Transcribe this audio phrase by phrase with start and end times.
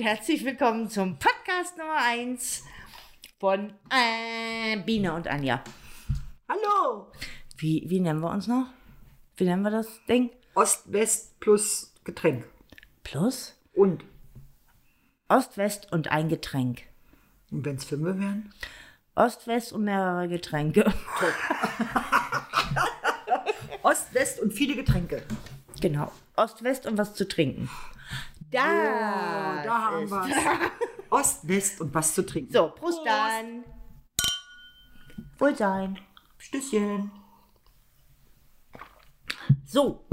[0.00, 2.64] herzlich willkommen zum Podcast Nummer 1
[3.38, 5.62] von äh, Biene und Anja.
[6.48, 7.12] Hallo!
[7.58, 8.68] Wie, wie nennen wir uns noch?
[9.36, 10.30] Wie nennen wir das Ding?
[10.54, 12.46] Ost-West plus Getränk.
[13.02, 13.54] Plus?
[13.74, 14.02] Und?
[15.28, 16.84] Ost, West und ein Getränk.
[17.50, 18.54] Und wenn es Filme wären?
[19.16, 20.84] Ost, West und mehrere Getränke.
[23.82, 25.22] Ost, West und viele Getränke.
[25.82, 26.10] Genau.
[26.36, 27.68] Ost, West und was zu trinken.
[28.50, 30.70] Da, Oh, da haben ist- wir
[31.10, 32.52] Ost, West und was zu trinken.
[32.52, 33.64] So, Prost dann.
[35.38, 35.98] Wohlsein.
[36.38, 37.10] Stößchen.
[39.66, 40.04] So.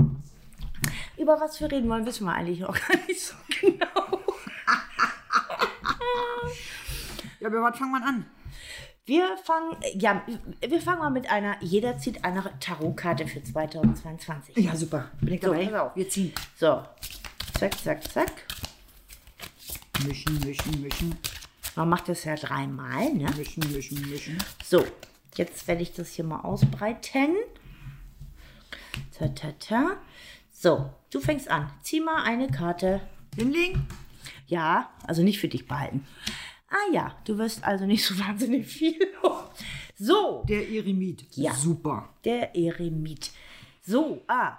[1.18, 3.86] Über was wir reden wollen, wissen wir eigentlich noch gar nicht so genau.
[7.40, 8.26] Ja, aber was fangen wir an?
[9.06, 10.22] Wir fangen, ja,
[10.60, 14.58] wir fangen mal mit einer, jeder zieht eine Tarotkarte für 2022.
[14.58, 15.12] Ja, super.
[15.22, 15.92] Bin ich So, dabei?
[15.96, 16.34] Wir ziehen.
[16.56, 16.84] So,
[17.54, 18.32] zack, zack, zack.
[20.06, 21.16] Mischen, mischen, mischen,
[21.76, 23.30] Man macht das ja dreimal, ne?
[23.36, 24.38] mischen, mischen, mischen.
[24.64, 24.86] So,
[25.36, 27.36] jetzt werde ich das hier mal ausbreiten.
[29.18, 29.98] Ta, ta, ta.
[30.52, 31.72] So, du fängst an.
[31.82, 33.02] Zieh mal eine Karte.
[33.36, 33.88] Hinlegen?
[34.48, 36.06] Ja, also nicht für dich behalten.
[36.70, 38.96] Ah ja, du wirst also nicht so wahnsinnig viel.
[39.98, 41.26] So, Der Eremit.
[41.36, 41.54] Ja.
[41.54, 42.10] Super.
[42.24, 43.32] der Eremit.
[43.82, 44.58] So, ah,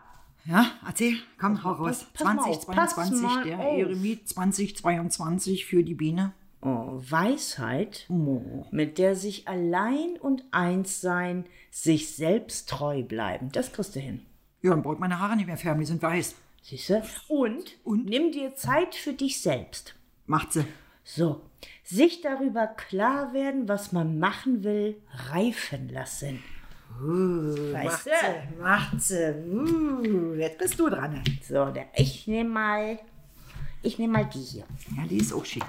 [0.49, 1.17] Ja, erzähl.
[1.39, 2.07] Komm, hau raus.
[2.15, 3.79] pass mal auf, pass 2022, mal der auf.
[3.79, 6.33] Eremit 2022 für die Biene.
[6.63, 8.65] oh, Weisheit, Oh.
[8.73, 13.51] mit der sich allein und eins sein, sich selbst treu bleiben.
[13.53, 14.23] Das kriegst du hin.
[14.63, 16.35] Ja, dann braucht meine Haare nicht mehr färben, die sind weiß.
[16.63, 17.03] Siehst du?
[17.29, 18.07] Und, Und?
[18.07, 19.95] nimm dir Zeit für dich selbst.
[20.27, 20.65] Macht sie.
[21.05, 21.43] So,
[21.85, 26.43] sich darüber klar werden, was man machen will, reifen lassen.
[27.01, 28.99] Weißt du?
[28.99, 29.35] sie.
[29.51, 31.23] Uh, jetzt bist du dran.
[31.47, 32.99] So, ich nehme mal,
[33.83, 34.65] ich nehme mal die hier.
[34.97, 35.65] Ja, die ist auch schick.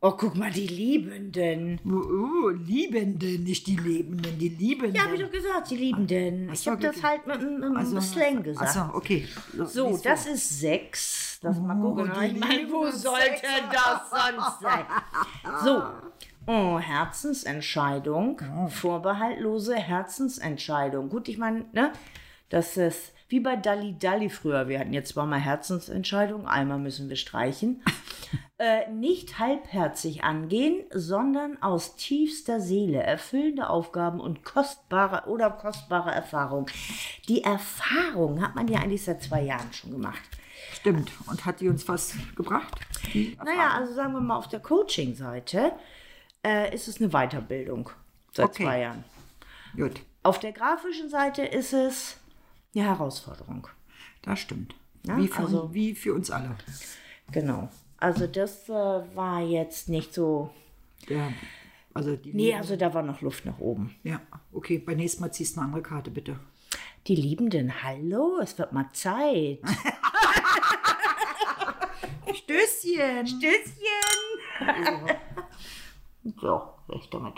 [0.00, 1.80] Oh, guck mal, die Liebenden.
[1.84, 4.94] Uh, uh, Liebende, nicht die Lebenden, die Liebenden.
[4.94, 6.46] Ja, hab ich doch gesagt, die Liebenden.
[6.48, 8.76] Ach Ich so, habe das halt mit einem Also, Slang gesagt.
[8.76, 9.26] Achso, okay.
[9.64, 11.40] So, lies das ist sechs.
[11.42, 12.12] Lass mal gucken.
[12.22, 13.68] Ich meine, wo sollte Sechser.
[13.72, 14.84] das sonst sein?
[15.64, 15.82] So.
[16.50, 18.40] Oh, Herzensentscheidung.
[18.70, 21.10] Vorbehaltlose Herzensentscheidung.
[21.10, 21.92] Gut, ich meine, ne?
[22.48, 24.66] Das ist wie bei Dalli Dalli früher.
[24.66, 26.48] Wir hatten jetzt zweimal Herzensentscheidung.
[26.48, 27.82] Einmal müssen wir streichen.
[28.58, 36.64] äh, nicht halbherzig angehen, sondern aus tiefster Seele erfüllende Aufgaben und kostbare oder kostbare Erfahrung.
[37.28, 40.22] Die Erfahrung hat man ja eigentlich seit zwei Jahren schon gemacht.
[40.72, 41.12] Stimmt.
[41.26, 42.74] Und hat die uns was gebracht?
[43.44, 45.72] Naja, also sagen wir mal auf der Coaching-Seite
[46.46, 47.90] äh, ist es eine Weiterbildung
[48.32, 48.64] seit Okay.
[48.64, 49.04] zwei Jahren.
[49.76, 52.16] Gut, Auf der grafischen Seite ist es
[52.74, 53.68] eine Herausforderung.
[54.22, 54.74] das stimmt.
[55.06, 56.56] Ja, wie, für, also- wie für uns alle.
[57.32, 57.68] Genau.
[57.98, 60.50] Also das äh, war jetzt nicht so.
[61.08, 61.32] Der,
[61.94, 63.94] also die Nee, also da war noch Luft nach oben.
[64.04, 64.20] Ja,
[64.52, 64.78] okay.
[64.78, 66.38] Beim nächsten Mal ziehst du eine andere Karte, bitte.
[67.06, 69.60] Die Liebenden, hallo, es wird mal Zeit.
[72.34, 73.26] Stößchen!
[73.26, 75.18] Stößchen!
[76.40, 77.34] So, recht damit.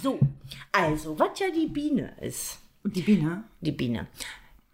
[0.00, 0.18] So,
[0.70, 2.60] also, was ja die Biene ist.
[2.84, 3.44] Die Biene?
[3.60, 4.06] die Biene.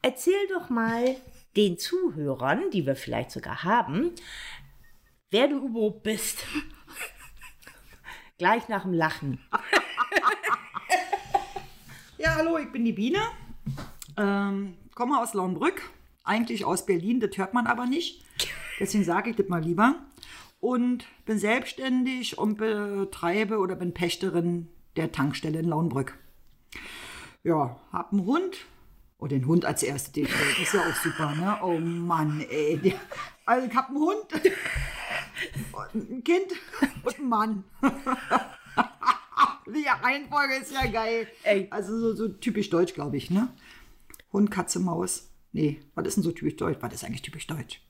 [0.03, 1.17] Erzähl doch mal
[1.57, 4.13] den Zuhörern, die wir vielleicht sogar haben,
[5.31, 6.45] wer du überhaupt bist.
[8.39, 9.41] Gleich nach dem Lachen.
[12.21, 13.21] Ja, hallo, ich bin die Biene.
[14.17, 15.89] Ähm, komme aus Launbrück.
[16.25, 18.25] Eigentlich aus Berlin, das hört man aber nicht.
[18.81, 19.95] Deswegen sage ich das mal lieber.
[20.61, 26.19] Und bin selbstständig und betreibe oder bin Pächterin der Tankstelle in Launbrück.
[27.45, 28.59] Ja, hab einen Hund.
[29.19, 31.59] Oh, den Hund als erste, den das ist ja auch super, ne?
[31.63, 32.95] Oh Mann, ey.
[33.45, 34.27] Also ich hab einen Hund,
[35.73, 36.53] und ein Kind
[37.03, 37.65] und einen Mann.
[39.67, 41.29] Die Reihenfolge ist ja geil.
[41.43, 41.69] Ey.
[41.71, 43.49] Also so, so typisch deutsch, glaube ich, ne?
[44.33, 45.31] Hund, Katze, Maus.
[45.53, 46.79] Nee, was ist denn so typisch deutsch?
[46.81, 47.81] Was ist eigentlich typisch deutsch?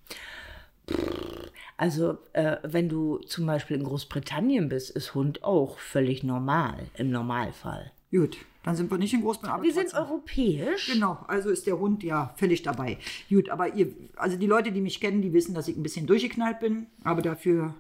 [1.79, 7.11] Also, äh, wenn du zum Beispiel in Großbritannien bist, ist Hund auch völlig normal, im
[7.11, 7.93] Normalfall.
[8.11, 9.61] Gut, dann sind wir nicht in Großbritannien.
[9.61, 10.91] aber Wir sind europäisch.
[10.93, 12.99] Genau, also ist der Hund ja völlig dabei.
[13.29, 16.09] Gut, aber ihr, also die Leute, die mich kennen, die wissen, dass ich ein bisschen
[16.09, 17.75] durchgeknallt bin, aber dafür,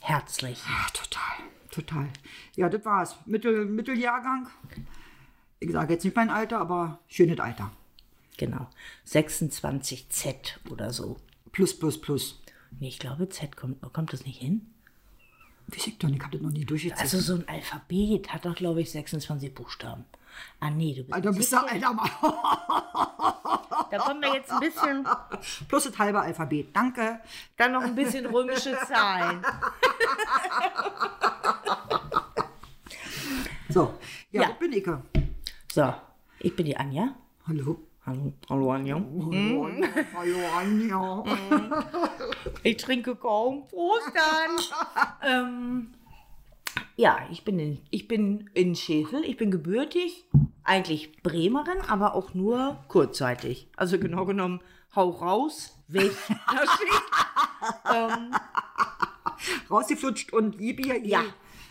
[0.00, 0.60] Herzlich.
[0.66, 2.08] ah, total, total.
[2.56, 3.16] Ja, das war's.
[3.24, 4.48] Mittel, Mitteljahrgang.
[5.60, 7.70] Ich sage jetzt nicht mein Alter, aber schönes Alter.
[8.36, 8.66] Genau.
[9.06, 11.18] 26Z oder so.
[11.52, 12.40] Plus, plus, plus.
[12.78, 14.66] Nee, ich glaube, Z kommt, kommt das nicht hin?
[15.72, 17.00] Ich doch nicht, ich hab das noch nie durchgezählt.
[17.00, 20.04] Also so ein Alphabet hat doch, glaube ich, 26 Buchstaben.
[20.58, 22.10] Ah nee, du bist, Alter, bist du, Alter, mal.
[23.90, 25.06] Da kommen wir jetzt ein bisschen,
[25.68, 26.68] Plus das halbe Alphabet.
[26.74, 27.20] Danke.
[27.56, 29.44] dann noch ein bisschen römische Zahlen.
[33.68, 33.94] So,
[34.32, 34.50] ja, Ja.
[34.52, 34.86] bin ich?
[35.72, 35.94] So,
[36.40, 37.14] ich bin die Anja.
[37.46, 37.80] Hallo.
[38.10, 38.96] Hallo, hallo Anja.
[38.96, 39.88] Hallo, Anja.
[40.16, 41.24] Hallo, Anja.
[42.64, 43.68] Ich trinke kaum.
[43.68, 45.06] Prost dann.
[45.22, 45.94] ähm,
[46.96, 49.22] ja, ich bin, in, ich bin in Schäfel.
[49.24, 50.24] Ich bin gebürtig.
[50.64, 53.68] Eigentlich Bremerin, aber auch nur kurzzeitig.
[53.76, 54.60] Also genau genommen,
[54.96, 56.10] hau raus, weg.
[57.92, 58.34] Ähm,
[59.70, 61.06] Rausgeflutscht und hier.
[61.06, 61.22] ja,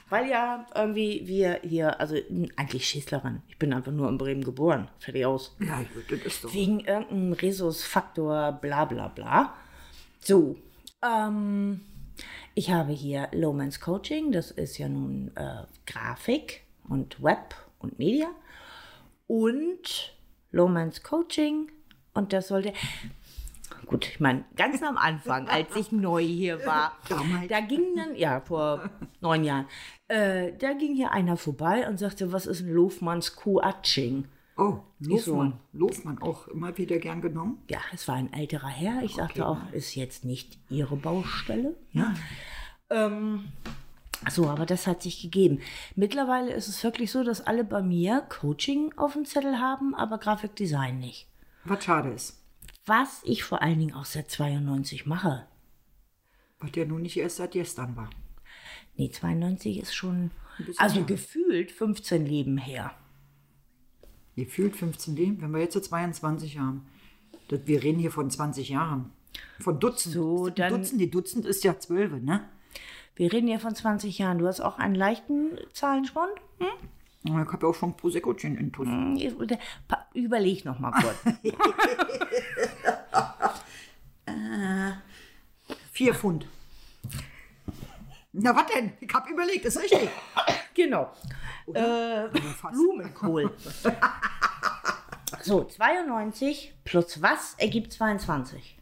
[0.09, 2.15] weil ja irgendwie wir hier, also
[2.55, 3.41] eigentlich Schäßlerin.
[3.47, 4.89] Ich bin einfach nur in Bremen geboren.
[4.99, 5.55] Fertig aus.
[5.59, 6.53] Ja, das ist so.
[6.53, 9.53] Wegen irgendeinem Rhesusfaktor, bla bla bla.
[10.19, 10.57] So,
[11.03, 11.81] ähm,
[12.55, 18.29] ich habe hier Lowmans Coaching, das ist ja nun äh, Grafik und Web und Media.
[19.27, 20.13] Und
[20.51, 21.71] Lowmans Coaching,
[22.13, 22.73] und das sollte.
[23.85, 26.97] Gut, ich meine, ganz am Anfang, als ich neu hier war,
[27.49, 28.89] da ging dann, ja, vor
[29.21, 29.65] neun Jahren,
[30.07, 34.25] äh, da ging hier einer vorbei und sagte, was ist ein Lofmanns Kuatsching?
[34.57, 35.35] Oh, Ist so.
[35.35, 35.59] Lofmann.
[35.71, 37.59] Lofmann auch immer wieder gern genommen.
[37.69, 39.03] Ja, es war ein älterer Herr.
[39.03, 41.77] Ich sagte auch, ist jetzt nicht Ihre Baustelle.
[41.93, 42.13] Ja.
[42.89, 43.53] Ähm,
[44.29, 45.59] so, aber das hat sich gegeben.
[45.95, 50.17] Mittlerweile ist es wirklich so, dass alle bei mir Coaching auf dem Zettel haben, aber
[50.17, 51.27] Grafikdesign nicht.
[51.63, 52.38] Was schade ist.
[52.89, 55.45] Was ich vor allen Dingen auch seit 92 mache.
[56.59, 58.09] Was ja nun nicht erst seit gestern war.
[58.97, 60.31] Nee, 92 ist schon,
[60.77, 61.03] also her.
[61.03, 62.91] gefühlt 15 Leben her.
[64.35, 66.87] Gefühlt 15 Leben, wenn wir jetzt so 22 haben.
[67.49, 69.11] Das, wir reden hier von 20 Jahren.
[69.59, 70.15] Von Dutzend.
[70.15, 72.49] So, dann- Dutzend, die Dutzend ist ja 12, ne?
[73.15, 74.39] Wir reden hier von 20 Jahren.
[74.39, 76.31] Du hast auch einen leichten Zahlenschwund?
[77.23, 78.87] Ich habe ja auch schon Prosecco-Gin in Tuss.
[78.87, 79.19] Hm,
[80.13, 81.17] Überleg noch mal kurz.
[85.91, 86.47] Vier Pfund.
[88.31, 88.93] Na, was denn?
[89.01, 90.09] Ich habe überlegt, ist richtig.
[90.73, 91.11] Genau.
[91.73, 92.29] Äh.
[92.71, 93.51] Blumenkohl.
[95.41, 98.77] so, 92 plus was ergibt 22?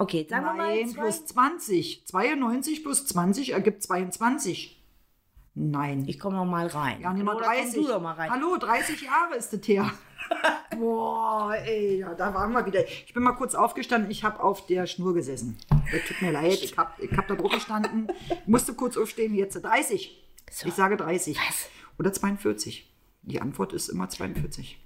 [0.00, 0.76] Okay, sagen wir mal.
[0.76, 2.06] Nein, zwei- plus 20.
[2.06, 4.80] 92 plus 20 ergibt 22.
[5.54, 6.04] Nein.
[6.06, 7.00] Ich komme noch mal rein.
[7.00, 7.74] Ja, nimm mal Oder komm 30.
[7.74, 8.30] Du doch mal rein.
[8.30, 9.90] Hallo, 30 Jahre ist das her.
[10.76, 12.86] Boah, ey, ja, da waren wir wieder.
[12.86, 15.58] Ich bin mal kurz aufgestanden, ich habe auf der Schnur gesessen.
[15.68, 18.08] Das tut mir leid, ich habe ich hab da drauf gestanden,
[18.46, 20.24] musste kurz aufstehen, jetzt 30.
[20.50, 20.68] So.
[20.68, 21.36] Ich sage 30.
[21.36, 21.68] Was?
[21.98, 22.88] Oder 42.
[23.22, 24.78] Die Antwort ist immer 42.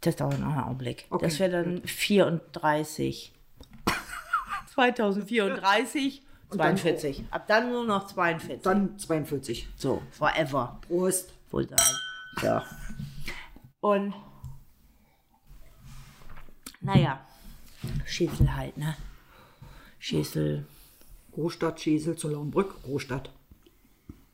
[0.00, 1.06] Das dauert noch einen Augenblick.
[1.10, 3.32] Okay, Das wäre dann 34.
[4.74, 7.24] 2034, Und dann 42.
[7.30, 8.62] Ab dann nur noch 42.
[8.62, 9.68] Dann 42.
[9.76, 10.80] so, forever.
[10.88, 11.32] Prost.
[11.50, 11.78] wohl sein.
[12.42, 12.64] Ja.
[13.80, 14.14] Und
[16.80, 17.20] naja,
[18.06, 18.96] Schäsel halt, ne?
[19.98, 20.66] Schäsel.
[21.32, 23.30] Großstadt, Schesel zu Lauenbrück, Großstadt.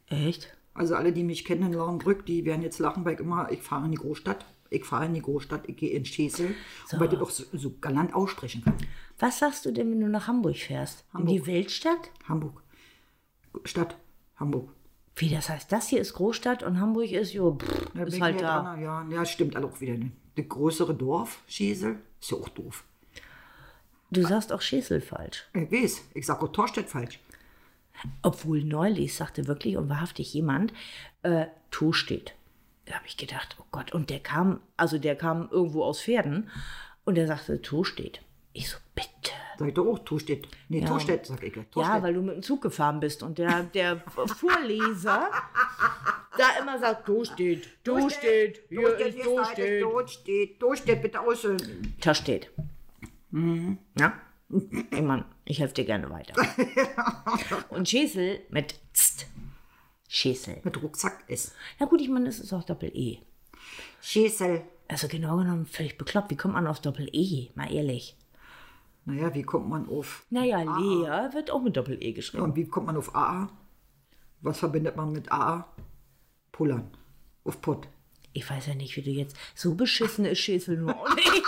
[0.09, 0.57] Echt?
[0.75, 3.63] Also alle, die mich kennen in Lauenbrück, die werden jetzt lachen, weil ich immer, ich
[3.63, 4.45] fahre in die Großstadt.
[4.69, 6.55] Ich fahre in die Großstadt, ich gehe in Schesel.
[6.91, 8.75] Und weil ich das auch so, so galant aussprechen kann.
[9.19, 11.05] Was sagst du denn, wenn du nach Hamburg fährst?
[11.17, 12.11] In die Weltstadt?
[12.29, 12.63] Hamburg.
[13.65, 13.97] Stadt,
[14.37, 14.71] Hamburg.
[15.15, 18.63] Wie, das heißt, das hier ist Großstadt und Hamburg ist, jo, pff, ist halt da.
[18.63, 19.97] dran, Ja, ja, stimmt auch wieder.
[19.97, 20.11] Ne?
[20.35, 22.85] Das größere Dorf, Schesel, ist ja auch doof.
[24.11, 25.45] Du sagst auch Schäsel falsch.
[25.53, 27.21] Ich weiß, ich sag auch Torstedt falsch.
[28.23, 30.73] Obwohl neulich sagte wirklich und wahrhaftig jemand,
[31.23, 32.35] äh, Tu steht.
[32.85, 36.51] Da habe ich gedacht, oh Gott, und der kam, also der kam irgendwo aus Pferden
[37.05, 38.21] und der sagte, Tu steht.
[38.57, 39.35] Ich so, bitte.
[39.59, 40.49] Sag ich doch auch Torstedt.
[40.71, 41.53] Nee, Torstedt, sag ich.
[41.53, 41.77] Torstedt.
[41.77, 45.29] Ja, weil du mit dem Zug gefahren bist und der, der Vorleser
[46.39, 49.83] da immer sagt, Du steht, hier ist steht.
[49.83, 51.95] Torstedt, Torstedt, bitte aussehen.
[52.01, 52.51] Da steht.
[53.99, 54.21] Ja?
[54.91, 56.35] Ich Mann, ich helfe dir gerne weiter.
[57.69, 59.27] Und Schäsel mit Zt.
[60.09, 60.61] Schäsel.
[60.63, 61.53] Mit Rucksack ist.
[61.79, 63.19] Na gut, ich meine, das ist auch Doppel-E.
[64.01, 64.63] Schesel.
[64.89, 66.31] Also genau genommen völlig bekloppt.
[66.31, 67.51] Wie kommt man auf Doppel-E?
[67.55, 68.17] Mal ehrlich.
[69.07, 70.27] Naja, wie kommt man auf?
[70.31, 72.43] Naja, Lea wird auch mit Doppel-E geschrieben.
[72.43, 73.49] Und wie kommt man auf AA?
[74.41, 75.67] Was verbindet man mit AA?
[76.53, 76.91] Pullern.
[77.45, 77.89] Auf Pott.
[78.33, 79.37] Ich weiß ja nicht, wie du jetzt.
[79.55, 81.43] So beschissen ist Schäsel nur auch nicht.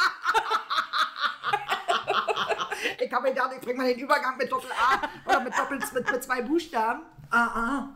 [3.01, 6.13] Ich habe gedacht, ich bringe mal den Übergang mit Doppel A oder mit Doppel mit,
[6.13, 7.03] mit zwei Buchstaben.
[7.31, 7.89] AA.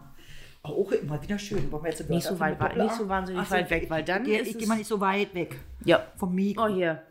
[0.63, 1.71] Auch immer wieder schön.
[1.73, 4.41] Wollen wir jetzt Nicht so weit- nicht so wahnsinnig Ach weit weg, weil dann ich,
[4.51, 6.07] ich gehe mal nicht so weit weg Ja.
[6.17, 6.65] vom Mikro.
[6.65, 7.03] Oh, hier.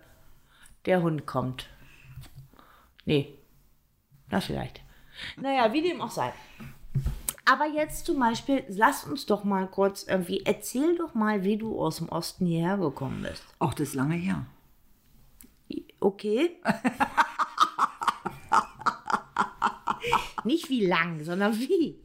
[0.86, 1.68] Der Hund kommt.
[3.06, 3.38] Nee.
[4.30, 4.82] Na, vielleicht.
[5.38, 6.32] Naja, wie dem auch sei.
[7.46, 11.82] Aber jetzt zum Beispiel, lass uns doch mal kurz irgendwie, erzähl doch mal, wie du
[11.82, 13.44] aus dem Osten hierher gekommen bist.
[13.60, 14.46] Auch das ist lange her.
[16.00, 16.62] Okay.
[20.44, 22.00] Nicht wie lang, sondern wie.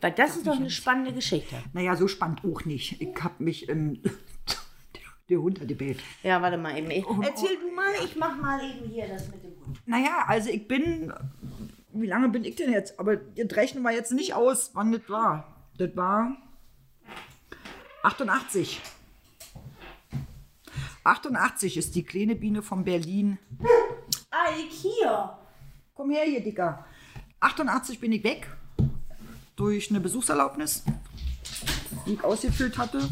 [0.00, 1.56] Weil das ist doch eine spannende Geschichte.
[1.72, 3.00] Naja, so spannend auch nicht.
[3.00, 4.02] Ich hab mich im.
[5.28, 6.00] der Hund hat gebellt.
[6.22, 6.90] Ja, warte mal eben.
[6.90, 9.51] Ich, erzähl du mal, ich mach mal eben hier das mit dem.
[9.86, 11.12] Naja, also ich bin.
[11.94, 12.98] Wie lange bin ich denn jetzt?
[12.98, 15.56] Aber jetzt rechnen wir jetzt nicht aus, wann das war.
[15.76, 16.36] Das war
[18.02, 18.80] 88.
[21.04, 23.38] 88 ist die kleine Biene von Berlin.
[24.30, 25.36] Ah, ich hier.
[25.94, 26.84] Komm her hier, Dicker.
[27.40, 28.48] 88 bin ich weg.
[29.56, 30.84] Durch eine Besuchserlaubnis,
[32.06, 33.08] die ich ausgefüllt hatte.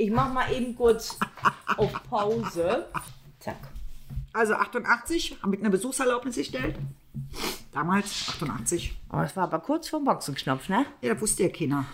[0.00, 1.18] Ich mach mal eben kurz
[1.76, 2.86] auf Pause.
[3.38, 3.58] Zack.
[4.32, 6.76] Also 88 habe ich eine Besuchserlaubnis gestellt.
[7.70, 8.96] Damals 88.
[9.12, 10.86] Oh, es war aber kurz vorm Boxenknopf, ne?
[11.02, 11.84] Ja, das wusste ja keiner.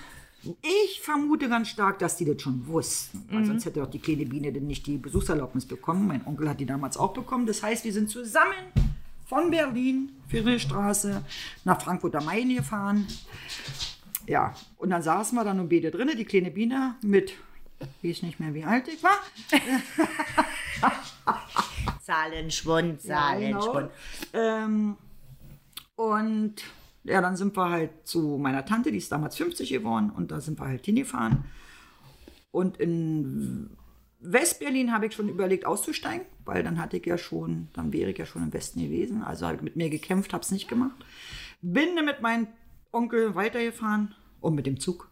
[0.62, 3.26] Ich vermute ganz stark, dass die das schon wussten.
[3.28, 6.06] Weil sonst hätte doch die kleine Biene denn nicht die Besuchserlaubnis bekommen.
[6.06, 7.44] Mein Onkel hat die damals auch bekommen.
[7.44, 8.54] Das heißt, wir sind zusammen
[9.24, 11.24] von Berlin, Friedrichstraße,
[11.64, 13.08] nach Frankfurt am Main gefahren.
[14.28, 17.32] Ja, und dann saßen wir dann um beide drinnen, die kleine Biene mit,
[18.02, 19.18] weiß nicht mehr, wie alt ich war.
[22.02, 23.90] Zahlenschwund, Ja, Zahlenschwund.
[24.32, 24.44] genau.
[24.44, 24.96] ähm,
[25.96, 26.54] und
[27.04, 30.40] ja, dann sind wir halt zu meiner Tante, die ist damals 50 geworden, und da
[30.40, 31.44] sind wir halt hingefahren.
[32.50, 33.70] Und in
[34.20, 38.18] Westberlin habe ich schon überlegt auszusteigen, weil dann hatte ich ja schon, dann wäre ich
[38.18, 39.22] ja schon im Westen gewesen.
[39.22, 40.96] Also habe ich mit mir gekämpft, habe es nicht gemacht.
[41.60, 42.48] Bin mit meinem
[42.92, 45.08] Onkel weitergefahren und mit dem Zug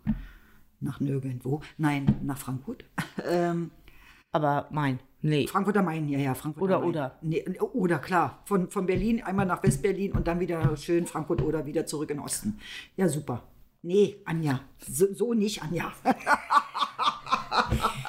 [0.85, 2.85] nach nirgendwo, nein, nach Frankfurt.
[3.29, 3.71] ähm,
[4.33, 5.47] Aber mein, nee.
[5.47, 6.91] Frankfurt am Main, ja, ja, Frankfurt Oder, am Main.
[6.91, 7.19] oder.
[7.23, 8.43] Nee, oder, klar.
[8.45, 12.21] Von, von Berlin einmal nach Westberlin und dann wieder schön Frankfurt oder wieder zurück in
[12.21, 12.59] Osten.
[12.97, 13.43] Ja, super.
[13.83, 14.61] Nee, Anja.
[14.89, 15.93] So, so nicht, Anja.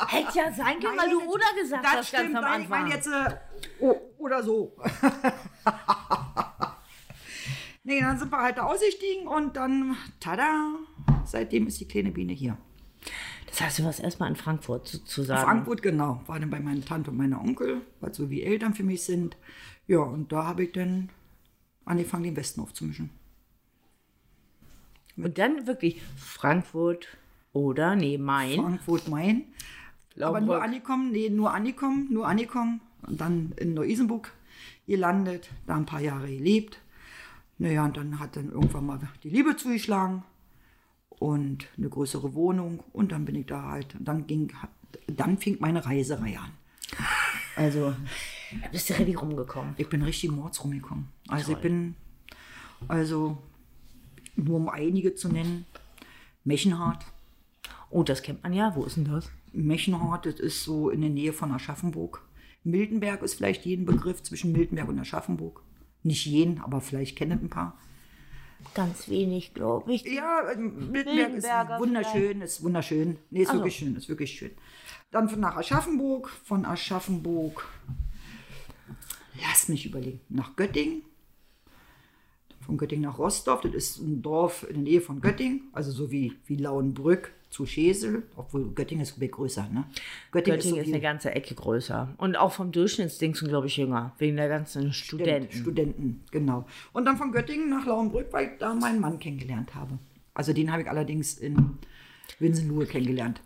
[0.07, 2.67] Hätte ja sein können, weil du oder gesagt das hast ganz stimmt, am nein, ich
[2.67, 2.81] Anfang.
[2.83, 3.35] meine jetzt äh,
[3.81, 4.75] oh, oder so.
[7.83, 10.69] nee, dann sind wir halt da ausgestiegen und dann, tada,
[11.25, 12.57] seitdem ist die kleine Biene hier.
[13.47, 15.43] Das heißt, du warst erstmal in Frankfurt zu, sagen.
[15.43, 16.21] Frankfurt, genau.
[16.25, 19.37] War dann bei meiner Tante und meiner Onkel, weil so wie Eltern für mich sind.
[19.87, 21.09] Ja, und da habe ich dann
[21.85, 23.11] angefangen, den Westen aufzumischen.
[25.15, 27.07] Und dann wirklich Frankfurt
[27.53, 28.59] oder, nee, Main.
[28.59, 29.43] Frankfurt, Main.
[30.19, 32.81] Aber nur angekommen, nee, nur angekommen, nur angekommen.
[33.03, 34.33] Und dann in Neu-Isenburg
[34.87, 36.79] gelandet, da ein paar Jahre gelebt.
[37.57, 40.23] Naja, und dann hat dann irgendwann mal die Liebe zugeschlagen
[41.19, 42.83] und eine größere Wohnung.
[42.93, 44.51] Und dann bin ich da halt, dann ging,
[45.07, 46.51] dann fing meine Reiserei an.
[47.55, 47.95] Also,
[48.61, 49.73] Da bist du richtig rumgekommen.
[49.77, 51.07] ich bin richtig mords rumgekommen.
[51.27, 51.95] Also ich bin,
[52.87, 53.37] also
[54.35, 55.65] nur um einige zu nennen,
[56.43, 57.05] Mechenhardt.
[57.89, 58.75] Oh, das kennt man ja.
[58.75, 59.31] Wo ist denn das?
[59.53, 62.21] Mechenhardt, das ist so in der Nähe von Aschaffenburg.
[62.63, 65.61] Miltenberg ist vielleicht jeden Begriff zwischen Miltenberg und Aschaffenburg.
[66.03, 67.77] Nicht jeden, aber vielleicht kennen ein paar.
[68.73, 70.03] Ganz wenig, glaube ich.
[70.03, 73.17] Ja, äh, Miltenberg ist wunderschön, ist wunderschön.
[73.29, 73.59] Nee, ist Also.
[73.59, 74.51] wirklich schön, ist wirklich schön.
[75.11, 77.65] Dann von nach Aschaffenburg, von Aschaffenburg,
[79.41, 81.03] lass mich überlegen, nach Göttingen.
[82.65, 86.09] Von Göttingen nach Rostorf, das ist ein Dorf in der Nähe von Göttingen, also so
[86.09, 89.85] wie, wie Lauenbrück zu Schesel, obwohl Göttingen ist ein bisschen größer, ne?
[90.31, 92.09] Göttingen so ist wie- eine ganze Ecke größer.
[92.17, 94.13] Und auch vom Durchschnittsdingsen, glaube ich, jünger.
[94.17, 95.51] Wegen der ganzen Studenten.
[95.51, 95.61] Studenten.
[95.61, 96.65] Studenten, genau.
[96.91, 99.99] Und dann von Göttingen nach Lauenbrück, weil ich da meinen Mann kennengelernt habe.
[100.33, 101.77] Also den habe ich allerdings in
[102.39, 103.41] Winsenlohe kennengelernt.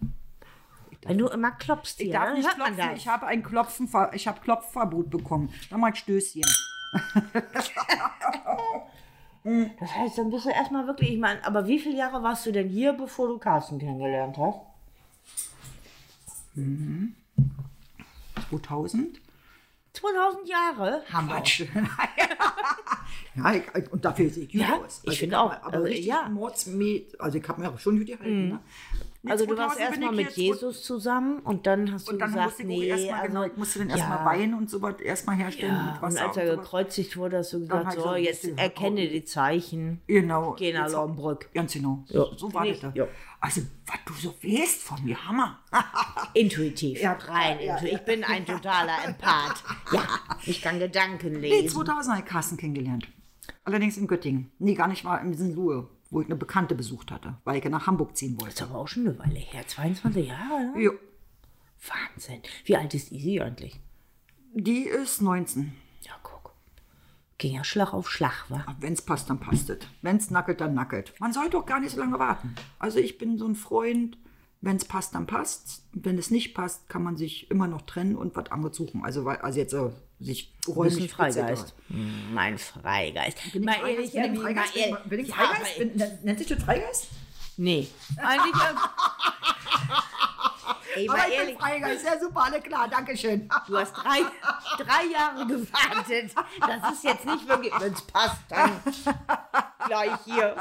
[1.06, 2.36] Wenn du immer klopfst hier, Ich darf ne?
[2.38, 3.00] nicht hört man klopfen, das.
[3.02, 5.50] ich habe ein Klopfen, ich habe Klopfverbot bekommen.
[5.70, 6.44] Dann mal ein Stößchen.
[9.80, 12.52] Das heißt, dann bist du erstmal wirklich, ich meine, aber wie viele Jahre warst du
[12.52, 14.60] denn hier, bevor du Carsten kennengelernt hast?
[18.50, 19.20] 2000.
[19.94, 21.04] 2000 Jahre?
[21.12, 21.44] Hammer.
[23.36, 25.00] Ja, ich, und dafür sehe ich gut Ja, aus.
[25.04, 26.28] ich Also finde hab auch, Aber also, richtig ja.
[26.28, 28.50] Mordsmet, also ich habe mir auch schon gut gehalten.
[28.50, 28.60] Ne?
[29.22, 32.20] Nee, Also du warst 2000 bin erstmal mit Jesus zusammen und dann hast du Und
[32.20, 35.02] dann gesagt, nee, erstmal, also, genau, ich musste dann ja, erstmal Wein und so was
[35.02, 35.76] erstmal herstellen.
[35.76, 36.64] Ja, mit und als er sowas.
[36.66, 40.02] gekreuzigt wurde, hast du gesagt, so, so jetzt erkenne die Zeichen.
[40.08, 40.56] Genau.
[40.58, 41.50] Geh nach Laumbrück.
[41.54, 42.06] Ganz genau.
[42.08, 42.94] Ja, so war finde das ich, da.
[42.96, 43.08] ja.
[43.42, 45.60] Also, was du so weißt von mir, Hammer.
[46.34, 48.00] Intuitiv, Ja, rein ja, intuitiv.
[48.00, 49.64] Ich bin ein totaler Empath.
[49.92, 50.02] Ja,
[50.46, 51.76] ich kann Gedanken Nee, lesen.
[51.76, 53.08] 2000 habe ich Carsten kennengelernt.
[53.64, 54.52] Allerdings in Göttingen.
[54.60, 57.88] Nee, gar nicht mal in Sinlohe, wo ich eine Bekannte besucht hatte, weil ich nach
[57.88, 58.64] Hamburg ziehen ist wollte.
[58.64, 59.68] aber auch schon eine Weile her.
[59.68, 60.82] 22 Jahre, ne?
[60.82, 60.92] Jo.
[61.88, 62.42] Wahnsinn.
[62.66, 63.80] Wie alt ist Isi eigentlich?
[64.54, 65.74] Die ist 19.
[66.02, 66.54] Ja, guck.
[67.38, 68.66] Ging ja Schlag auf Schlag, wa?
[68.80, 69.80] Wenn es passt, dann passt es.
[70.02, 71.14] Wenn es nackelt, dann nackelt.
[71.20, 72.56] Man sollte doch gar nicht so lange warten.
[72.80, 74.18] Also ich bin so ein Freund,
[74.62, 75.86] Wenn es passt, dann passt.
[75.94, 79.06] Wenn es nicht passt, kann man sich immer noch trennen und was anderes suchen.
[79.06, 79.90] Also, also jetzt äh,
[80.20, 81.74] sich Du bist ein räumlich Freigeist.
[81.88, 83.38] Hm, Mein Freigeist.
[83.54, 84.74] Bin ich mal ehrlich, Bin mal Freigeist?
[84.74, 84.98] Bin ehrlich.
[85.04, 85.78] ich- bin ich Ja, Freigeist?
[85.80, 87.08] Bin- nennt- sich das Freigeist?
[87.58, 87.88] Nee.
[88.18, 88.54] Eigentlich.
[90.96, 93.48] Ey, mal Aber ich bin ehrlich, Freigeist, ja super, alle klar, Dankeschön.
[93.68, 94.22] du hast drei,
[94.78, 96.34] drei Jahre gewartet.
[96.60, 98.72] Das ist jetzt nicht wirklich, wenn es passt, dann
[99.86, 100.56] gleich hier.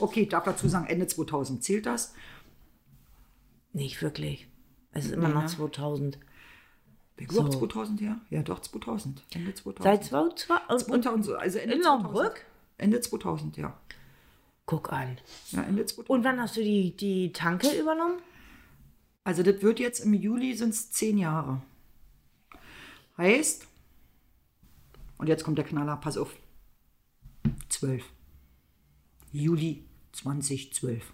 [0.00, 2.14] Okay, ich darf dazu sagen, Ende 2000 zählt das.
[3.72, 4.48] Nicht wirklich.
[4.92, 5.48] Es ist immer noch ne?
[5.48, 6.18] 2000.
[7.24, 7.58] Überhaupt So.
[7.60, 8.20] 2000 her?
[8.30, 9.22] Ja, doch, 2000.
[9.34, 9.82] Ende 2000.
[9.84, 10.48] Seit 2000?
[10.68, 12.04] Und, und 2000, also Ende in 2000.
[12.04, 12.44] Naumbrück?
[12.78, 13.76] Ende 2000, ja.
[14.66, 15.18] guck an.
[15.50, 16.10] Ja, Ende 2000.
[16.10, 18.18] Und wann hast du die, die Tanke übernommen?
[19.24, 21.60] Also das wird jetzt im Juli sind es zehn Jahre.
[23.18, 23.66] Heißt,
[25.18, 26.36] und jetzt kommt der Knaller, pass auf,
[27.68, 28.04] 12.
[29.32, 31.12] Juli 2012.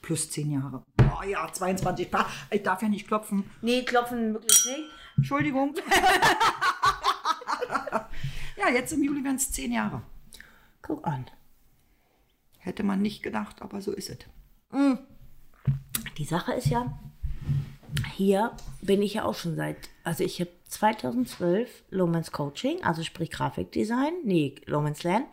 [0.00, 0.82] Plus zehn Jahre.
[0.98, 2.10] Oh ja, 22.
[2.10, 3.44] Pa- Ich darf ja nicht klopfen.
[3.60, 4.90] Nee, klopfen wirklich nicht.
[5.22, 5.76] Entschuldigung.
[8.56, 10.02] ja, jetzt im Juli werden es zehn Jahre.
[10.82, 11.26] Guck an.
[12.58, 14.18] Hätte man nicht gedacht, aber so ist es.
[16.18, 16.98] Die Sache ist ja,
[18.16, 18.50] hier
[18.80, 24.14] bin ich ja auch schon seit, also ich habe 2012 Lomans Coaching, also sprich Grafikdesign,
[24.24, 25.26] nee, Lomans Lernen,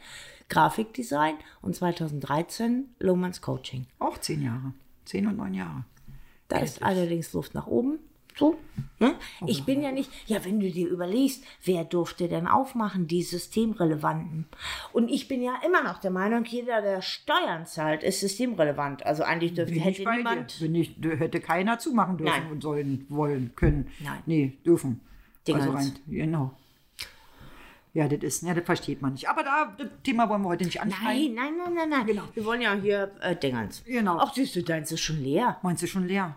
[0.50, 3.88] Grafikdesign und 2013 Lomans Coaching.
[3.98, 4.74] Auch zehn Jahre.
[5.06, 5.84] Zehn und neun Jahre.
[6.48, 7.98] Da ist allerdings Luft nach oben.
[8.40, 8.58] So.
[9.00, 9.16] Ne?
[9.48, 14.46] Ich bin ja nicht, ja, wenn du dir überlegst, wer durfte denn aufmachen, die systemrelevanten?
[14.94, 19.06] Und ich bin ja immer noch der Meinung, jeder, der Steuern zahlt, ist systemrelevant.
[19.06, 20.60] Also eigentlich dürfte, Bin ich hätte niemand.
[20.60, 22.52] Bin ich, hätte keiner zumachen dürfen Nein.
[22.52, 23.90] und sollen, wollen, können.
[24.00, 24.24] Nein.
[24.26, 25.02] Nee, dürfen.
[25.46, 25.68] Dingens.
[25.68, 26.52] Also rein, genau.
[27.94, 29.28] Ja, das ist, ja, das versteht man nicht.
[29.28, 31.36] Aber da, das Thema wollen wir heute nicht anschneiden.
[31.36, 32.22] Nein, nein, nein, nein, nein.
[32.34, 33.84] Wir wollen ja hier äh, Dingens.
[33.84, 34.18] Genau.
[34.18, 35.58] Ach, siehst du, deins ist schon leer.
[35.62, 36.36] Meinst du schon leer?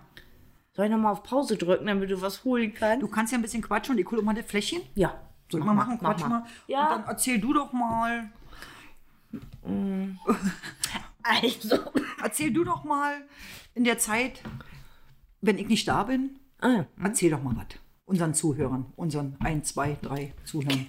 [0.75, 3.03] Soll ich nochmal auf Pause drücken, damit du was holen kannst?
[3.03, 4.83] Du kannst ja ein bisschen quatschen und ich hole mal das Fläschchen.
[4.95, 5.21] ja.
[5.51, 5.99] Soll ich mal machen?
[6.01, 6.47] mach Quatsch mal.
[6.67, 6.95] Ja.
[6.95, 8.31] Und dann erzähl du doch mal.
[11.25, 11.79] Also.
[12.21, 13.15] Erzähl du doch mal
[13.75, 14.43] in der Zeit,
[15.41, 17.67] wenn ich nicht da bin, Ah, erzähl doch mal was.
[18.05, 20.89] Unseren Zuhörern, unseren ein, zwei, drei Zuhörern.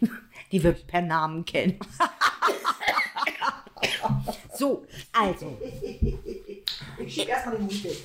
[0.52, 1.78] die wir per Namen kennen.
[4.54, 5.58] so, also.
[6.98, 7.96] Ich schieb erstmal den Hund weg.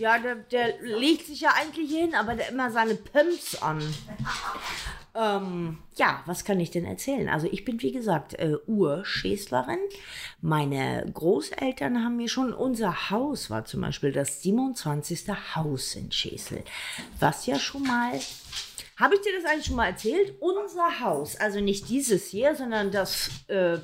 [0.00, 3.82] Ja, der, der legt sich ja eigentlich hin, aber der immer seine Pimps an.
[5.14, 7.28] Ähm, ja, was kann ich denn erzählen?
[7.28, 9.78] Also ich bin, wie gesagt, äh, Urschäslerin.
[10.40, 15.28] Meine Großeltern haben mir schon, unser Haus war zum Beispiel das 27.
[15.54, 16.62] Haus in Schäsel.
[17.18, 18.18] Was ja schon mal,
[18.96, 20.32] habe ich dir das eigentlich schon mal erzählt?
[20.40, 23.80] Unser Haus, also nicht dieses hier, sondern das, äh, äh,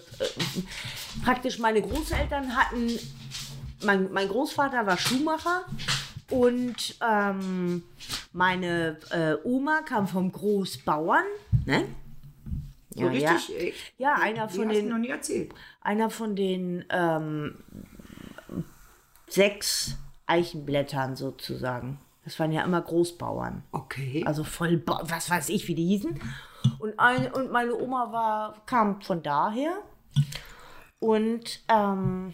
[1.23, 2.99] praktisch meine Großeltern hatten
[3.83, 5.65] mein, mein Großvater war Schuhmacher
[6.31, 7.83] und ähm,
[8.33, 11.25] meine äh, Oma kam vom Großbauern.
[11.65, 11.85] Ne?
[12.91, 13.49] So Ja, richtig?
[13.49, 13.55] ja.
[13.57, 15.53] ey, Ja, einer von den- noch nie erzählt.
[15.81, 17.57] Einer von den ähm,
[19.29, 22.01] sechs Eichenblättern sozusagen.
[22.25, 23.63] Das waren ja immer Großbauern.
[23.71, 24.25] Okay.
[24.27, 26.19] Also voll, was weiß ich, wie die hießen.
[26.81, 29.77] Und, ein, und meine Oma war, kam von daher.
[30.99, 32.33] Und ähm,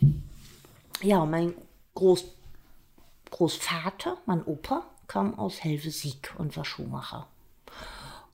[1.02, 1.52] ja, mein
[1.94, 2.24] Groß,
[3.33, 7.27] Großvater, mein Opa, kam aus Helvesiek und war Schuhmacher.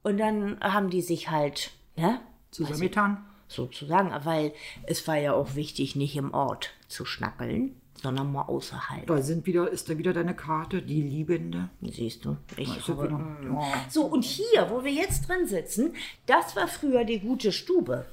[0.03, 3.25] Und dann haben die sich halt, ne, Zusammengetan.
[3.47, 4.53] sozusagen, weil
[4.87, 9.07] es war ja auch wichtig, nicht im Ort zu schnackeln, sondern mal außerhalb.
[9.07, 11.69] Da sind wieder, ist da wieder deine Karte, die Liebende.
[11.81, 13.85] Siehst du, ich habe, wieder, ja.
[13.89, 15.95] So, und hier, wo wir jetzt drin sitzen,
[16.27, 18.07] das war früher die gute Stube.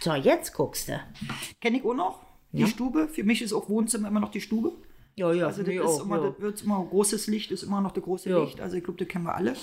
[0.00, 1.00] So, jetzt guckst du.
[1.60, 2.20] Kenne ich auch noch.
[2.52, 3.08] Die Stube.
[3.08, 4.72] Für mich ist auch Wohnzimmer immer noch die Stube.
[5.16, 8.02] Ja, ja, Also das, ist immer, das wird immer großes Licht, ist immer noch das
[8.02, 8.42] große Ja.
[8.42, 8.60] Licht.
[8.60, 9.54] Also ich glaube, das kennen wir alle.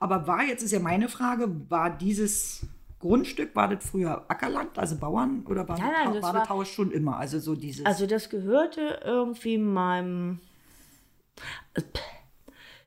[0.00, 2.66] Aber war, jetzt ist ja meine Frage, war dieses
[2.98, 6.40] Grundstück, war das früher Ackerland, also Bauern, oder war, Nein, das, nein, das war war-
[6.40, 7.16] das Haus schon immer?
[7.18, 7.86] Also so dieses.
[7.86, 10.40] Also das gehörte irgendwie meinem...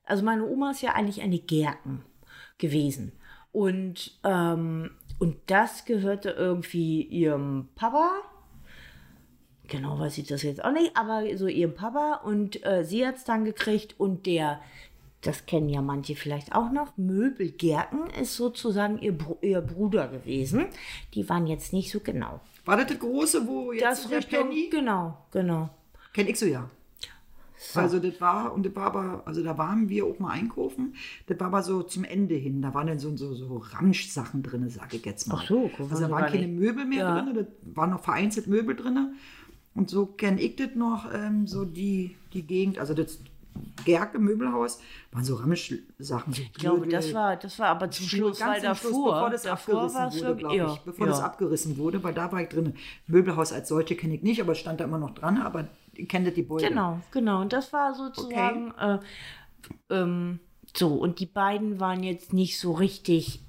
[0.06, 2.04] Also meine Oma ist ja eigentlich eine Gärten
[2.58, 3.14] gewesen.
[3.52, 8.12] Und, ähm, und das gehörte irgendwie ihrem Papa.
[9.68, 12.22] Genau weiß ich das jetzt auch nicht, aber so ihrem Papa.
[12.24, 13.96] Und äh, sie hat es dann gekriegt.
[13.98, 14.60] Und der,
[15.22, 20.66] das kennen ja manche vielleicht auch noch, Möbelgärten ist sozusagen ihr, ihr Bruder gewesen.
[21.14, 22.42] Die waren jetzt nicht so genau.
[22.66, 24.70] war das das große, wo jetzt Das der Richtung, Penny?
[24.70, 25.70] genau, genau.
[26.14, 26.70] Kenn ich so, ja.
[27.76, 30.96] Also das war, und das war aber, also da waren wir auch mal einkaufen.
[31.28, 32.62] Das war aber so zum Ende hin.
[32.62, 35.40] Da waren dann so, so, so Ramsch-Sachen drin, sage ich jetzt mal.
[35.42, 36.60] Ach so, mal, Also da so waren keine nicht.
[36.60, 37.22] Möbel mehr Ja.
[37.22, 37.46] drin, da
[37.76, 39.14] waren noch vereinzelt Möbel drin.
[39.76, 43.20] Und so kenne ich das noch, ähm, so die, die Gegend, also das
[43.86, 44.80] Gerke Möbelhaus,
[45.12, 46.34] waren so Rammisch-Sachen.
[46.34, 49.44] So Ich glaube, das war, das war aber zum Schluss, weil davor, Schluss, bevor das
[49.44, 50.80] davor abgerissen wurde, glaube ja, ich.
[50.80, 51.12] Bevor ja.
[51.12, 52.74] das abgerissen wurde, weil da war ich drin.
[53.08, 56.08] Möbelhaus als solche kenne ich nicht, aber es stand da immer noch dran, aber ich
[56.08, 56.68] kenne die Beute.
[56.68, 57.42] Genau, genau.
[57.42, 59.00] Und das war sozusagen äh,
[59.90, 60.40] ähm,
[60.76, 60.90] so.
[60.90, 63.42] Und die beiden waren jetzt nicht so richtig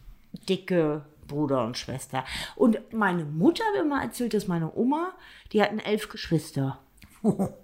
[0.49, 2.25] dicke Bruder und Schwester.
[2.57, 5.13] Und meine Mutter hat mir mal erzählt, dass meine Oma,
[5.53, 6.79] die hatten elf Geschwister.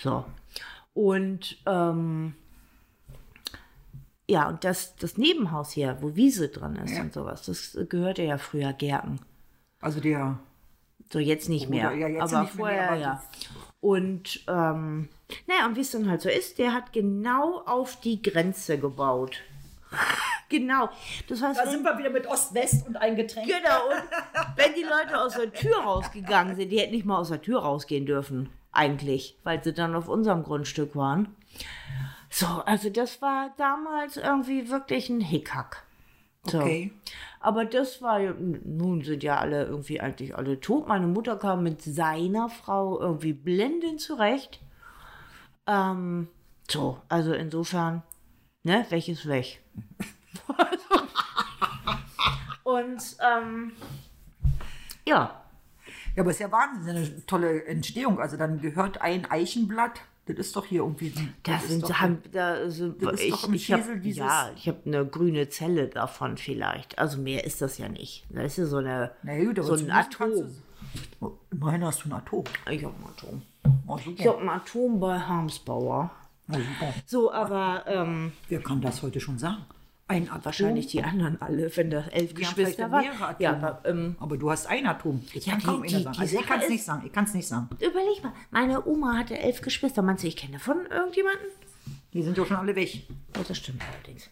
[0.00, 0.24] So.
[0.94, 2.34] Und ähm,
[4.28, 8.38] ja, und das, das Nebenhaus hier, wo Wiese drin ist und sowas, das gehörte ja
[8.38, 9.18] früher Gärten.
[9.80, 10.38] Also der,
[11.12, 11.92] So, jetzt nicht mehr.
[11.94, 13.22] ja, jetzt aber nicht mehr, vorher, aber ja.
[13.80, 15.08] Und, ähm,
[15.46, 19.40] naja, und wie es dann halt so ist, der hat genau auf die Grenze gebaut.
[20.48, 20.88] Genau.
[21.28, 23.46] Das heißt, da sind wir wieder mit Ost-West und ein Getränk.
[23.46, 27.28] genau, und wenn die Leute aus der Tür rausgegangen sind, die hätten nicht mal aus
[27.28, 31.34] der Tür rausgehen dürfen, eigentlich, weil sie dann auf unserem Grundstück waren.
[32.30, 35.84] So, also das war damals irgendwie wirklich ein Hickhack.
[36.44, 36.60] So.
[36.60, 36.92] Okay.
[37.40, 40.88] Aber das war, nun sind ja alle irgendwie eigentlich alle tot.
[40.88, 44.60] Meine Mutter kam mit seiner Frau irgendwie blendend zurecht.
[45.66, 46.28] Ähm,
[46.68, 48.02] so, also insofern,
[48.64, 49.62] ne, welches weg.
[52.64, 53.72] Und, ähm,
[55.06, 55.42] ja,
[56.16, 58.20] Ja, aber es ist ja Wahnsinn, eine tolle Entstehung.
[58.20, 61.12] Also dann gehört ein Eichenblatt, das ist doch hier irgendwie.
[61.44, 64.68] das ist sind, doch- haben, da, sind, das ich, doch ich hab, dieses- ja, ich
[64.68, 66.98] habe eine grüne Zelle davon vielleicht.
[66.98, 68.26] Also mehr ist das ja nicht.
[68.28, 70.54] Das ist ja so eine, Na gut, so ein Atom.
[71.50, 72.44] Immerhin hast du ein Atom.
[72.70, 73.42] Ich habe ein Atom.
[73.86, 73.98] Oh.
[74.16, 76.10] Ich habe ein Atom bei Harmsbauer.
[76.50, 76.56] Oh.
[77.06, 79.64] So, aber ähm, Wer kann das heute schon sagen?
[80.08, 80.44] Ein Atom.
[80.46, 83.04] wahrscheinlich die anderen alle, wenn das elf Die Geschwister waren.
[83.38, 85.22] Ja, aber ähm, aber du hast ein Atom.
[85.34, 86.18] Das Ja, kann die- kaum die- sagen.
[86.18, 87.02] Also ich kann es nicht sagen.
[87.06, 87.68] Ich kann es nicht sagen.
[87.74, 90.00] überleg mal, meine Oma hatte elf Geschwister.
[90.02, 91.46] Meinst du, ich kenne von irgendjemanden?
[92.14, 93.02] Die sind ja schon alle weg.
[93.36, 94.30] Ja, das stimmt allerdings.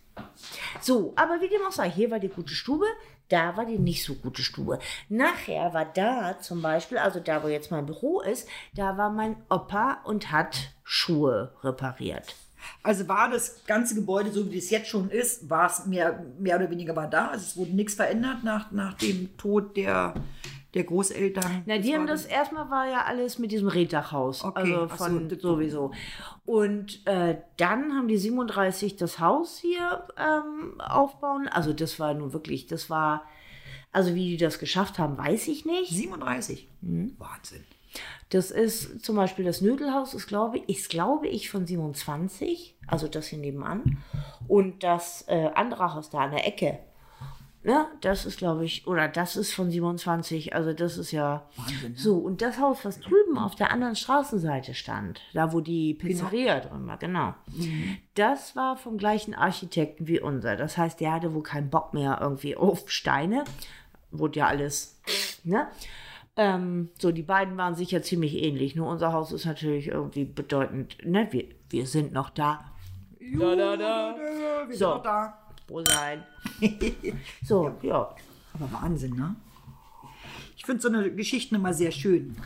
[0.81, 2.87] So, aber wie dem auch sei, hier war die gute Stube,
[3.29, 4.79] da war die nicht so gute Stube.
[5.11, 9.37] Nachher war da zum Beispiel, also da, wo jetzt mein Büro ist, da war mein
[9.51, 12.35] Opa und hat Schuhe repariert.
[12.83, 16.57] Also war das ganze Gebäude, so wie es jetzt schon ist, war es mehr, mehr
[16.57, 17.29] oder weniger war da.
[17.29, 20.15] Also es wurde nichts verändert nach, nach dem Tod der,
[20.75, 21.63] der Großeltern.
[21.67, 24.45] Na, die war haben das erstmal war ja alles mit diesem Reddachhaus.
[24.45, 25.93] Okay, Also so, von das- sowieso.
[26.45, 31.49] Und äh, dann haben die 37 das Haus hier ähm, aufbauen.
[31.49, 33.25] Also das war nun wirklich, das war,
[33.91, 35.91] also wie die das geschafft haben, weiß ich nicht.
[35.91, 36.69] 37.
[36.83, 37.15] Mhm.
[37.19, 37.65] Wahnsinn.
[38.31, 43.29] Das ist zum Beispiel das Nödelhaus, ist glaube, ist, glaube ich von 27, also das
[43.29, 43.99] hier nebenan.
[44.49, 46.81] Und das äh, andere Haus da an der Ecke,
[47.63, 51.93] ne, das ist glaube ich, oder das ist von 27, also das ist ja Wahnsinn,
[51.93, 51.99] ne?
[51.99, 52.17] so.
[52.17, 56.87] Und das Haus, was drüben auf der anderen Straßenseite stand, da wo die Pizzeria drin
[56.87, 57.35] war, genau,
[58.15, 60.57] das war vom gleichen Architekten wie unser.
[60.57, 63.45] Das heißt, der hatte wohl keinen Bock mehr irgendwie auf Steine,
[64.11, 65.01] wurde ja alles,
[65.45, 65.69] ne?
[66.37, 68.77] Ähm, so, die beiden waren sicher ziemlich ähnlich.
[68.77, 71.29] Nur unser Haus ist natürlich irgendwie bedeutend, ne?
[71.31, 72.65] Wir, wir sind noch da.
[73.39, 74.15] Da, da, da.
[74.69, 74.79] Wir So.
[74.79, 75.39] sind noch da.
[75.69, 76.23] Wo sein?
[77.45, 78.15] so, ja.
[78.55, 79.35] Aber Wahnsinn, ne?
[80.57, 82.37] Ich finde so eine Geschichten immer sehr schön.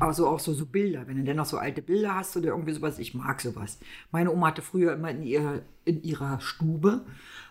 [0.00, 2.72] Also auch so, so Bilder, wenn du denn noch so alte Bilder hast oder irgendwie
[2.72, 3.78] sowas, ich mag sowas.
[4.10, 7.06] Meine Oma hatte früher immer in, ihr, in ihrer Stube,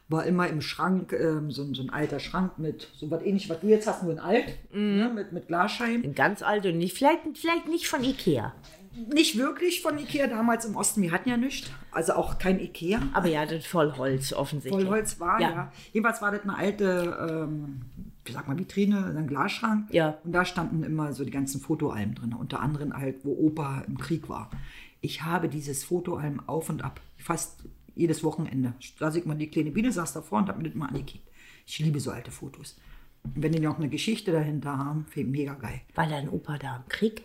[0.07, 3.49] war immer im Schrank, ähm, so, ein- so ein alter Schrank mit so was ähnlich,
[3.49, 6.03] was du jetzt hast, nur in alt, ne, mit, mit Glasscheiben.
[6.03, 8.53] Ein ganz alt und nicht, vielleicht, vielleicht nicht von Ikea.
[9.13, 13.01] Nicht wirklich von Ikea, damals im Osten, wir hatten ja nichts, also auch kein Ikea.
[13.13, 14.83] Aber ja, das Vollholz offensichtlich.
[14.85, 15.49] Vollholz war, ja.
[15.49, 15.71] Ja.
[15.91, 17.17] Jedenfalls war das eine alte,
[17.49, 17.81] ähm,
[18.23, 19.87] wie sag mal, Vitrine, ein Glasschrank.
[19.91, 20.17] Ja.
[20.23, 23.97] Und da standen immer so die ganzen Fotoalben drin, unter anderem halt, wo Opa im
[23.97, 24.49] Krieg war.
[25.01, 27.63] Ich habe dieses Fotoalbum auf und ab, fast
[27.95, 28.73] jedes Wochenende.
[28.99, 31.27] Da sieht man die kleine Biene, saß davor und hat mir das mal angekickt.
[31.65, 32.77] Ich liebe so alte Fotos.
[33.23, 35.81] Und wenn die noch eine Geschichte dahinter haben, finde ich mega geil.
[35.95, 37.23] War dein Opa da im Krieg?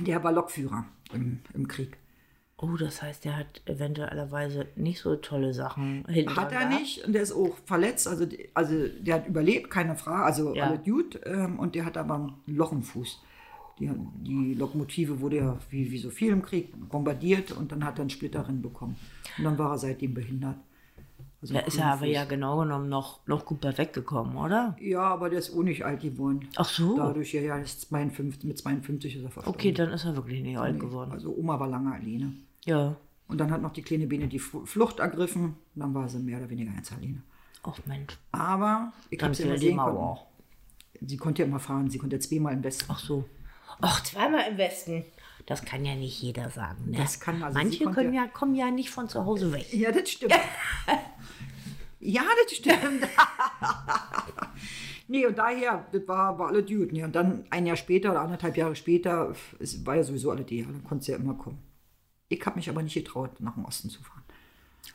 [0.00, 1.98] Der war Lokführer im, im Krieg.
[2.58, 6.36] Oh, das heißt, der hat eventuellerweise nicht so tolle Sachen hinter.
[6.36, 8.08] Hat er nicht und der ist auch verletzt.
[8.08, 10.24] Also, also der hat überlebt, keine Frage.
[10.24, 10.68] Also Ja.
[10.68, 11.20] alle gut.
[11.26, 13.22] Ähm, und der hat aber ein Loch im Fuß.
[13.78, 13.90] Die,
[14.22, 18.02] die Lokomotive wurde ja wie, wie so viel im Krieg bombardiert und dann hat er
[18.02, 18.96] einen Splitter drin bekommen.
[19.36, 20.56] Und dann war er seitdem behindert.
[21.42, 22.14] Also Da ist er aber Fuß.
[22.14, 24.74] ja genau genommen noch, noch gut bei weggekommen, oder?
[24.80, 26.48] Ja, aber der ist auch nicht alt geworden.
[26.56, 26.96] Ach so.
[26.96, 29.58] Dadurch, ja, ja, ist 52, mit 52 ist er verstorben.
[29.58, 31.12] Okay, dann ist er wirklich nicht alt geworden.
[31.12, 32.32] Also Oma war lange alleine.
[32.64, 32.96] Ja.
[33.28, 35.44] Und dann hat noch die kleine Biene die Flucht ergriffen.
[35.44, 37.22] Und dann war sie mehr oder weniger ganz alleine.
[37.62, 38.16] Ach Mensch.
[38.32, 40.16] Aber ich habe sie immer fiel die sehen können.
[41.02, 41.90] Sie konnte ja immer fahren.
[41.90, 42.86] Sie konnte ja zweimal im Westen.
[42.88, 43.24] Ach so.
[43.82, 45.04] Och, zweimal im Westen.
[45.46, 46.90] Das kann ja nicht jeder sagen.
[46.90, 46.98] Ne?
[46.98, 49.72] Das kann- also Manche können ja, kommen ja nicht von zu Hause weg.
[49.72, 50.34] Ja, das stimmt.
[52.00, 53.06] ja, das stimmt.
[55.08, 56.92] nee, und daher, das war, war alles gut.
[56.92, 60.44] Nee, und dann ein Jahr später oder anderthalb Jahre später, es war ja sowieso alle
[60.44, 61.58] die, dann konnte es ja immer kommen.
[62.28, 64.24] Ich habe mich aber nicht getraut, nach dem Osten zu fahren.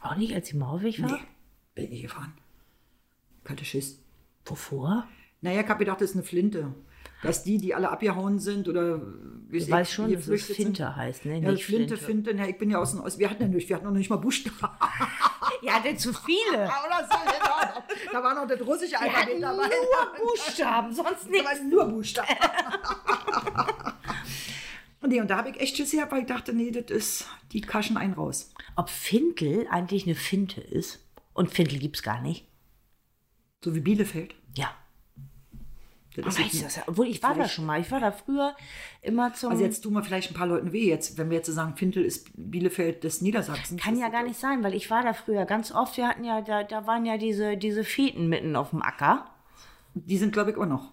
[0.02, 1.12] Auch nicht, als die Mauer weg war?
[1.12, 1.22] Nee,
[1.76, 2.34] bin ich gefahren.
[3.46, 4.00] Ich hatte Schiss.
[4.46, 5.08] Wovor?
[5.42, 6.74] Naja, ich habe gedacht, das ist eine Flinte.
[7.24, 9.00] Dass die, die alle abgehauen sind oder
[9.48, 10.66] wie Ich weiß schon, dass es geflüchtet sind.
[10.66, 11.40] Finte heißt, ne?
[11.40, 12.30] Ja, nicht Flinte, Flinte.
[12.32, 12.44] Finte.
[12.44, 13.20] Ja, ich bin ja aus dem Osten.
[13.20, 14.58] Wir hatten ja nicht, wir hatten noch nicht mal Buchstaben.
[15.64, 16.70] Ja, denn zu viele.
[18.12, 19.70] Da war noch das russische Alphabet nur dabei.
[20.20, 21.46] Buchstaben, sonst Da nichts.
[21.46, 22.28] waren nur Buchstaben.
[25.02, 27.28] und, nee, und da habe ich echt Schiss gehabt, weil ich dachte, nee, das ist,
[27.52, 28.54] die kaschen einen raus.
[28.76, 31.00] Ob Fintel eigentlich eine Finte ist?
[31.34, 32.48] Und Fintel gibt's gar nicht.
[33.64, 34.36] So wie Bielefeld.
[34.56, 34.72] Ja.
[36.16, 36.84] Das Man ist weiß jetzt- das ja.
[36.88, 37.80] Obwohl, ich war da schon mal.
[37.80, 38.54] Ich war da früher
[39.02, 39.52] immer zum...
[39.52, 40.88] Also jetzt tun wir vielleicht ein paar Leuten weh.
[40.90, 43.82] Jetzt, wenn wir jetzt so sagen, Fintel ist Bielefeld des Niedersachsens.
[43.82, 45.96] Kann ja gar nicht sein, weil ich war da früher ganz oft.
[45.96, 49.26] Wir hatten ja, da, da waren ja diese, diese Feten mitten auf dem Acker.
[49.94, 50.92] Die sind, glaube ich, immer noch.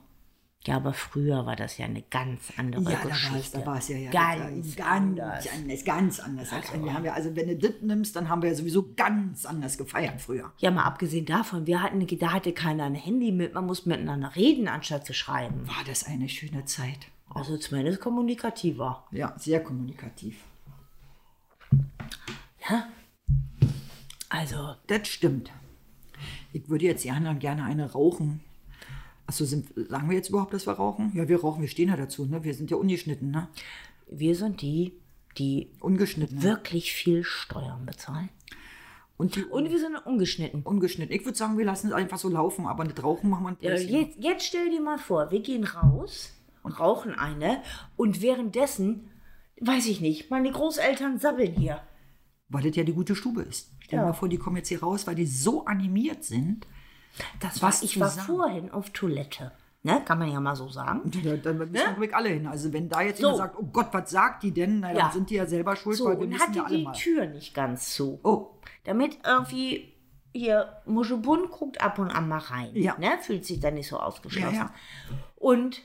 [0.66, 3.58] Ja, aber früher war das ja eine ganz andere Ja, da war es, Geschichte.
[3.60, 4.10] da war es ja, ja.
[4.10, 5.48] Ganz ganz anders.
[5.54, 5.84] anders.
[5.84, 6.52] Ganz anders.
[6.52, 9.46] Also, wir haben ja, also wenn du das nimmst, dann haben wir ja sowieso ganz
[9.46, 10.52] anders gefeiert früher.
[10.58, 14.34] Ja, mal abgesehen davon, wir hatten, da hatte keiner ein Handy mit, man musste miteinander
[14.36, 15.66] reden, anstatt zu schreiben.
[15.66, 17.08] War das eine schöne Zeit.
[17.30, 19.04] Also zumindest kommunikativer.
[19.12, 20.42] Ja, sehr kommunikativ.
[24.28, 25.50] Also, Das stimmt.
[26.52, 28.40] Ich würde jetzt gerne, gerne eine rauchen.
[29.28, 31.12] Achso, sind, sagen wir jetzt überhaupt, dass wir rauchen?
[31.14, 32.42] Ja, wir rauchen, wir stehen ja dazu, ne?
[32.44, 33.48] Wir sind ja ungeschnitten, ne?
[34.10, 34.94] wir sind die,
[35.36, 36.42] die Ungeschnitten.
[36.42, 38.30] wirklich viel Steuern bezahlen.
[39.18, 40.62] Und die Und wir sind ungeschnitten.
[40.62, 41.14] ungeschnitten.
[41.14, 43.56] Ich würde sagen, wir lassen es einfach so laufen, aber nicht rauchen machen wir ein
[43.60, 47.62] Ja, jetzt, jetzt stell dir mal vor, wir gehen raus und rauchen eine
[47.96, 49.10] und währenddessen,
[49.60, 51.80] weiß ich nicht, meine Großeltern sabbeln hier.
[52.48, 53.72] Weil das ja die gute Stube ist.
[53.80, 54.08] Stell dir Ja.
[54.10, 56.66] mal vor, die kommen jetzt hier raus, weil die so animiert sind.
[57.40, 58.26] Das Was war, ich war sagen.
[58.26, 59.52] vorhin auf Toilette.
[59.82, 60.02] Ne?
[60.04, 61.10] Kann man ja mal so sagen.
[61.24, 62.46] Da, dann müssen wir glaub ich, alle hin.
[62.46, 63.28] Also wenn da jetzt So.
[63.32, 64.80] jemand sagt, oh Gott, was sagt die denn?
[64.80, 65.10] Na, dann Ja.
[65.12, 66.92] sind die ja selber schuld, So, weil wir und hatte ja die mal.
[66.92, 68.18] Tür nicht ganz zu.
[68.24, 68.50] Oh,
[68.84, 69.92] Damit irgendwie
[70.34, 72.70] hier Muschelbund guckt ab und an mal rein.
[72.74, 72.96] Ja.
[72.98, 73.18] Ne?
[73.22, 74.54] Fühlt sich dann nicht so ausgeschlossen.
[74.54, 74.74] Ja, ja.
[75.36, 75.80] Und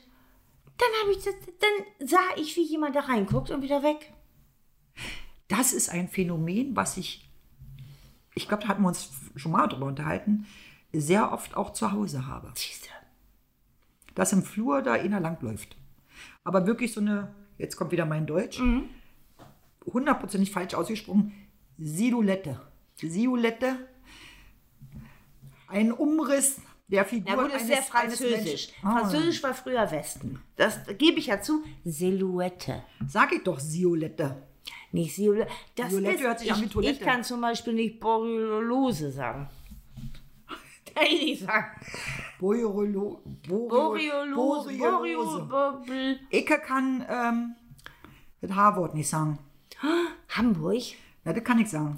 [0.77, 4.11] dann habe ich das, dann sah ich, wie jemand da reinguckt und wieder weg.
[5.47, 7.29] das ist ein Phänomen, was ich,
[8.35, 10.47] ich glaube, da hatten wir uns schon mal drüber unterhalten,
[10.93, 12.51] sehr oft auch zu Hause habe.
[12.55, 12.89] Siehste.
[14.15, 15.75] Dass im Flur da einer langläuft.
[16.43, 18.89] Aber wirklich so eine, jetzt kommt wieder mein Deutsch, Mhm.
[19.85, 21.33] hundertprozentig falsch ausgesprochen,
[21.77, 22.59] Silhouette.
[22.95, 23.75] Silhouette,
[25.67, 28.69] ein Umriss der Figur Na gut, ist sehr eines, eines französisch.
[28.83, 30.39] Ah, Französisch war früher Westen.
[30.55, 31.63] Das gebe ich ja zu.
[31.83, 32.83] Silhouette.
[33.07, 34.43] Sag ich doch Silhouette.
[34.91, 35.49] Nicht Silhouette.
[35.75, 36.93] Das Violette ist, hört sich an wie ich, Toilette.
[36.93, 39.49] ich kann zum Beispiel nicht Boreolose sagen.
[40.95, 41.67] Kann ich nicht sagen.
[42.39, 44.77] Boreolo, Boreolose.
[44.77, 44.77] Boreolose.
[44.77, 46.19] Boreolose.
[46.29, 47.55] Ich kann ähm,
[48.41, 49.39] das H-Wort nicht sagen.
[50.29, 50.83] Hamburg.
[51.25, 51.95] Ja, das kann ich sagen.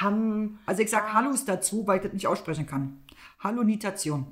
[0.00, 0.58] Ham.
[0.66, 3.02] Also ich sag Hallus dazu, weil ich das nicht aussprechen kann.
[3.40, 4.26] Hallonitation.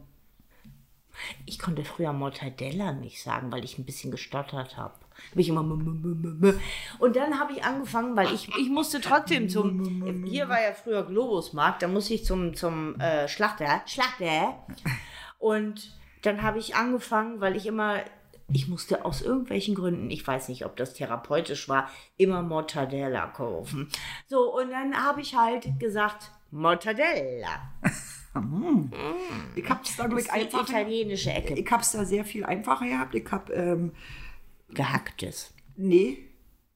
[1.45, 4.95] Ich konnte früher Mortadella nicht sagen, weil ich ein bisschen gestottert habe.
[5.31, 5.63] Hab ich immer
[6.99, 11.05] und dann habe ich angefangen, weil ich, ich musste trotzdem zum hier war ja früher
[11.05, 14.55] Globusmarkt, da musste ich zum zum äh, Schlachter Schlachter
[15.39, 18.01] und dann habe ich angefangen, weil ich immer
[18.53, 23.89] ich musste aus irgendwelchen Gründen, ich weiß nicht, ob das therapeutisch war, immer Mortadella kaufen.
[24.27, 27.71] So und dann habe ich halt gesagt Mortadella.
[29.57, 30.63] Ich hab's da, glaube ich, einfacher.
[30.63, 31.55] italienische Ecke.
[31.55, 33.15] Ich hab's da sehr viel einfacher gehabt.
[33.15, 33.93] Ich hab, ähm,
[34.75, 35.53] Gehacktes.
[35.77, 36.19] nee,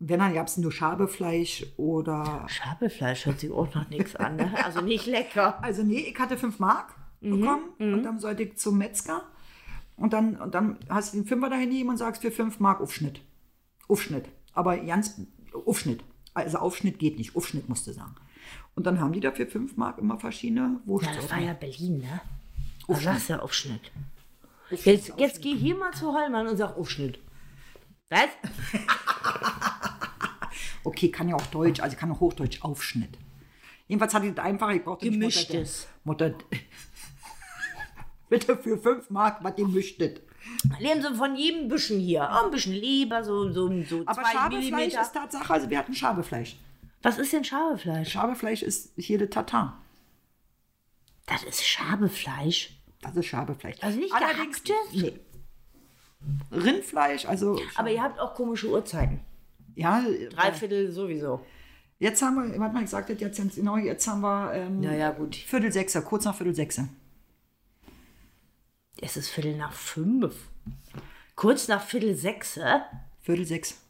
[0.00, 2.44] wenn dann gab's nur Schabefleisch oder.
[2.48, 4.36] Schabelfleisch hört sich auch noch nichts an.
[4.36, 4.52] Ne?
[4.64, 5.62] Also nicht lecker.
[5.62, 9.22] Also nee, ich hatte 5 Mark Mhm, bekommen und dann sollte ich zum Metzger.
[9.96, 12.80] Und dann, und dann hast du den Fünfer dahin gegeben und sagst für 5 Mark
[12.82, 13.22] Aufschnitt.
[13.88, 14.26] Aufschnitt.
[14.52, 15.20] Aber ganz
[15.64, 16.02] Aufschnitt.
[16.34, 18.14] Also Aufschnitt geht nicht, Aufschnitt musst du sagen.
[18.74, 21.46] Und dann haben die da für 5 Mark immer verschiedene Ja, das war Wurstsorten.
[21.46, 22.20] ja Berlin, ne?
[22.88, 23.90] Da sagst du Aufschnitt.
[24.70, 27.18] Jetzt, jetzt geh hier mal zu Hollmann und sag Aufschnitt.
[28.10, 28.28] Was?
[30.86, 33.16] Okay, kann ja auch Deutsch, also kann auch Hochdeutsch Aufschnitt.
[33.88, 35.88] Jedenfalls hatte ich das einfacher, ich brauchte nicht Gemischtes.
[36.04, 36.44] Mutter, Mutter
[38.28, 40.20] Bitte für 5 Mark was gemischtes.
[40.78, 42.28] Nehmen Sie von jedem bisschen hier.
[42.30, 45.00] Oh, ein bisschen Leber, so, so, so Aber zwei Schabefleisch Millimeter.
[45.02, 46.56] ist Tatsache, also wir hatten Schabefleisch.
[47.02, 48.10] Was ist denn Schabefleisch?
[48.10, 49.80] Schabefleisch ist hier der Tatar.
[51.26, 52.76] Das ist Schabefleisch.
[53.00, 53.76] Das ist Schabefleisch.
[53.80, 54.92] Also nicht Allerdings, gehacktes?
[55.02, 55.18] Nee.
[56.52, 59.20] Rindfleisch, also Aber ihr habt auch komische Uhrzeiten.
[59.74, 61.40] ja, Dreiviertel sowieso.
[61.98, 64.92] jetzt haben wir, warte mal, ich sagte jetzt ganz genau, jetzt haben wir ähm, Ja,
[64.92, 65.34] ja, gut.
[65.36, 66.88] Viertel sechser, kurz nach Viertel sechser.
[69.00, 70.34] Es ist Viertel nach fünf.
[71.34, 72.58] Kurz nach Viertel sechs?
[73.20, 73.80] Viertel sechs.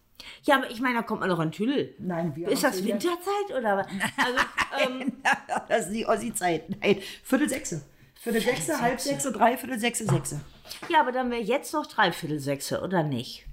[0.45, 1.95] Ja, aber ich meine, da kommt man doch an Tüdel.
[1.99, 3.87] Nein, wir Ist das Winterzeit oder was?
[4.17, 5.13] Also, ähm,
[5.69, 6.71] das ist die Ossi-Zeit.
[6.81, 7.83] Nein, Viertel sechse.
[8.25, 10.41] Viertel sechse, halb sechse, drei, Viertel sechse, sechse.
[10.89, 13.45] ja, aber dann wäre jetzt noch Dreiviertel sechse, oder nicht?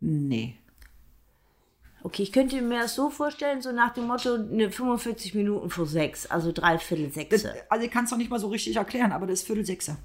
[0.00, 0.58] Nee.
[2.02, 5.86] Okay, ich könnte mir das so vorstellen, so nach dem Motto, ne, 45 Minuten vor
[5.86, 7.54] sechs, also Dreiviertel Das, sechse.
[7.68, 9.96] also ich kann es noch nicht mal so richtig erklären, aber das ist Viertel sechse.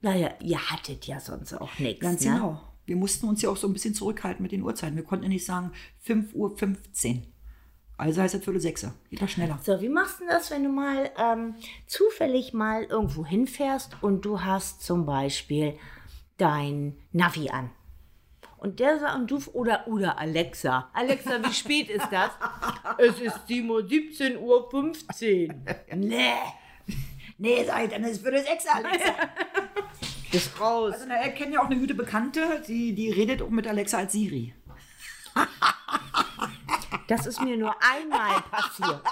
[0.00, 2.00] Naja, ihr hattet ja sonst auch nichts.
[2.00, 2.32] Ganz ne?
[2.32, 2.60] genau.
[2.84, 4.96] Wir mussten uns ja auch so ein bisschen zurückhalten mit den Uhrzeiten.
[4.96, 5.70] Wir konnten ja nicht sagen
[6.04, 7.22] 5.15 Uhr.
[8.00, 8.94] Also heißt es Viertel sechse.
[9.10, 9.58] Geht doch schneller.
[9.62, 11.54] So, wie machst du das, wenn du mal ähm,
[11.86, 15.74] zufällig mal irgendwo hinfährst und du hast zum Beispiel
[16.38, 17.70] dein Navi an?
[18.56, 20.90] Und der sagt, und du, oder, oder Alexa.
[20.92, 22.30] Alexa, wie spät ist das?
[22.98, 24.68] es ist 17.15 Uhr.
[25.96, 26.32] nee,
[27.42, 29.14] Nee, sag ich, dann ist es Viertel sechse, Alexa.
[30.32, 30.92] ist raus.
[30.92, 33.96] Also, na, er kennt ja auch eine gute Bekannte, die, die redet auch mit Alexa
[33.96, 34.52] als Siri.
[37.10, 39.02] Das ist mir nur einmal passiert.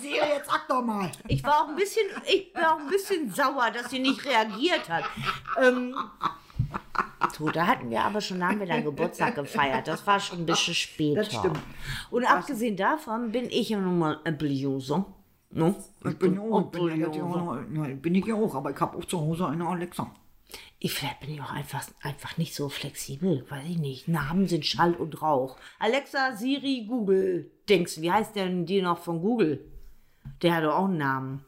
[0.00, 1.10] Siri, jetzt sag doch mal.
[1.28, 4.88] Ich war auch ein bisschen, ich war auch ein bisschen sauer, dass sie nicht reagiert
[4.88, 5.04] hat.
[5.62, 5.94] Ähm,
[7.36, 9.86] so, da hatten wir aber schon, da haben wir dann Geburtstag gefeiert.
[9.86, 11.16] Das war schon ein bisschen später.
[11.16, 11.60] Das stimmt.
[12.10, 15.04] Und abgesehen davon bin ich ja nun mal ein Bluse.
[15.50, 15.74] Ne?
[16.08, 19.20] Ich bin, ja auch, bin, ja, bin ich ja auch, aber ich habe auch zu
[19.20, 20.10] Hause eine Alexa.
[20.78, 23.44] Ich vielleicht bin ich auch einfach, einfach nicht so flexibel.
[23.48, 24.08] Weiß ich nicht.
[24.08, 25.56] Namen sind Schall und Rauch.
[25.78, 27.50] Alexa, Siri, Google.
[27.68, 29.64] Denkst du, wie heißt denn die noch von Google?
[30.42, 31.44] Der hat doch auch einen Namen.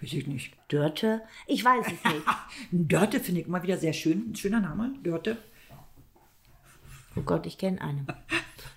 [0.00, 0.54] Weiß ich nicht.
[0.68, 1.22] Dörte?
[1.46, 2.26] Ich weiß es nicht.
[2.70, 4.30] Dörte finde ich immer wieder sehr schön.
[4.30, 5.36] Ein schöner Name, Dörte.
[7.16, 8.06] Oh Gott, ich kenne einen.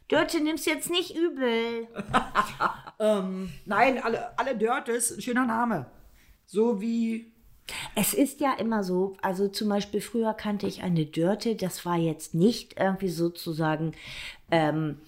[0.08, 1.88] Dörte, nimm's jetzt nicht übel.
[3.66, 5.90] Nein, alle, alle Dörtes, ein schöner Name.
[6.46, 7.34] So wie,
[7.96, 11.98] Es ist ja immer so, also zum Beispiel früher kannte ich eine Dörte, das war
[11.98, 13.94] jetzt nicht irgendwie sozusagen
[14.52, 15.00] ähm,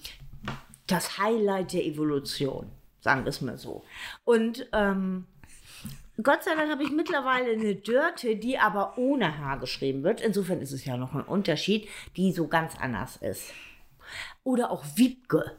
[0.86, 2.66] das Highlight der Evolution,
[3.00, 3.84] sagen wir es mal so.
[4.24, 5.26] Und ähm,
[6.22, 10.20] Gott sei Dank habe ich mittlerweile eine Dörte, die aber ohne H geschrieben wird.
[10.20, 13.52] Insofern ist es ja noch ein Unterschied, die so ganz anders ist.
[14.44, 15.56] Oder auch Wiebke.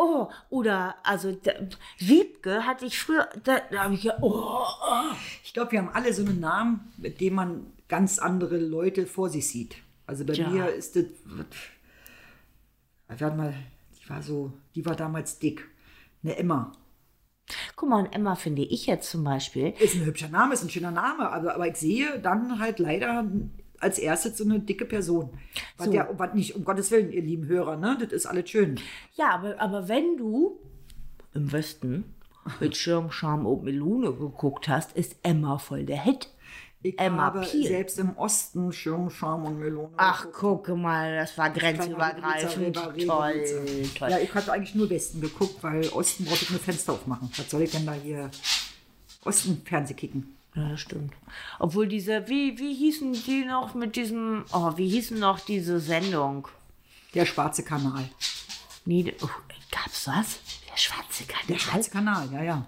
[0.00, 1.50] Oh, oder, also, da,
[1.98, 4.62] Wiebke hatte ich früher, da, da habe ich ja, oh,
[5.42, 9.28] ich glaube, wir haben alle so einen Namen, mit dem man ganz andere Leute vor
[9.28, 9.74] sich sieht.
[10.06, 10.48] Also bei Ja.
[10.48, 11.04] mir ist das,
[13.08, 13.54] warte mal,
[14.00, 15.68] die war so, die war damals dick.
[16.22, 16.72] Eine Emma.
[17.76, 19.74] Guck mal, und Emma finde ich jetzt zum Beispiel.
[19.80, 23.24] Ist ein hübscher Name, ist ein schöner Name, aber, aber ich sehe dann halt leider
[23.80, 25.30] als erstes so eine dicke Person.
[25.76, 25.92] Was, So.
[25.92, 27.96] ja, was nicht, um Gottes Willen, ihr lieben Hörer, ne?
[28.00, 28.80] Das ist alles schön.
[29.16, 30.58] Ja, aber, aber wenn du
[31.34, 32.04] im Westen
[32.60, 36.28] mit Schirm, Scham und Melone geguckt hast, ist Emma voll der Hit.
[36.80, 37.66] Ich Emma habe Piel.
[37.66, 39.90] selbst im Osten Schirm, Scham und Melone.
[39.96, 40.38] Ach, geguckt.
[40.66, 42.76] gucke mal, das war grenzübergreifend.
[43.06, 44.10] Toll, toll.
[44.10, 47.28] Ja, ich hatte eigentlich nur Westen geguckt, weil Osten brauchte ich nur Fenster aufmachen.
[47.36, 48.30] Was soll ich denn da hier
[49.24, 50.37] Osten-Fernseh kicken?
[50.58, 51.12] Ja, das stimmt.
[51.60, 56.48] Obwohl diese, wie, wie hießen die noch mit diesem, oh, wie hießen noch diese Sendung?
[57.14, 58.08] Der schwarze Kanal.
[58.84, 59.28] Nieder oh,
[59.70, 60.40] gab's was?
[60.68, 61.46] Der schwarze Kanal.
[61.48, 62.66] Der schwarze Kanal, ja, ja.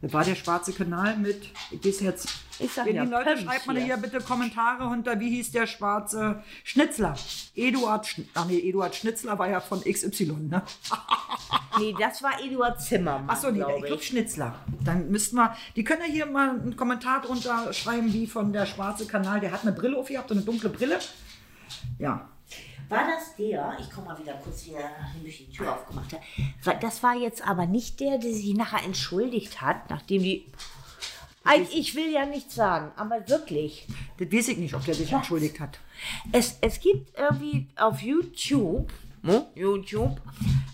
[0.00, 3.42] Das war der schwarze Kanal mit, ich jetzt, Ich sag wenn ja, die Leute Pumps
[3.42, 3.96] schreibt mal hier.
[3.96, 7.14] bitte Kommentare unter, wie hieß der schwarze Schnitzler?
[7.54, 10.62] Eduard, Schn ach nee, Eduard Schnitzler war ja von XY, ne?
[11.78, 13.28] Nee, das war Eduard Zimmermann.
[13.28, 14.54] Achso, nee, glaub ich glaube Schnitzler.
[14.82, 18.64] Dann müssten wir, die können ja hier mal einen Kommentar drunter schreiben, wie von der
[18.64, 20.98] schwarze Kanal, der hat eine Brille aufgehabt, so eine dunkle Brille.
[21.98, 22.28] Ja,
[22.88, 23.76] War das der?
[23.78, 26.78] Ich komme mal wieder kurz hier, nachdem ich die Tür aufgemacht habe.
[26.80, 30.46] Das war jetzt aber nicht der, der sich nachher entschuldigt hat, nachdem die.
[31.46, 33.86] Ei, Ich will ja nichts sagen, aber wirklich.
[34.18, 35.78] das weiß ich nicht, ob der sich entschuldigt hat.
[36.32, 38.92] Es, es gibt irgendwie auf YouTube,
[39.22, 40.20] ne, YouTube,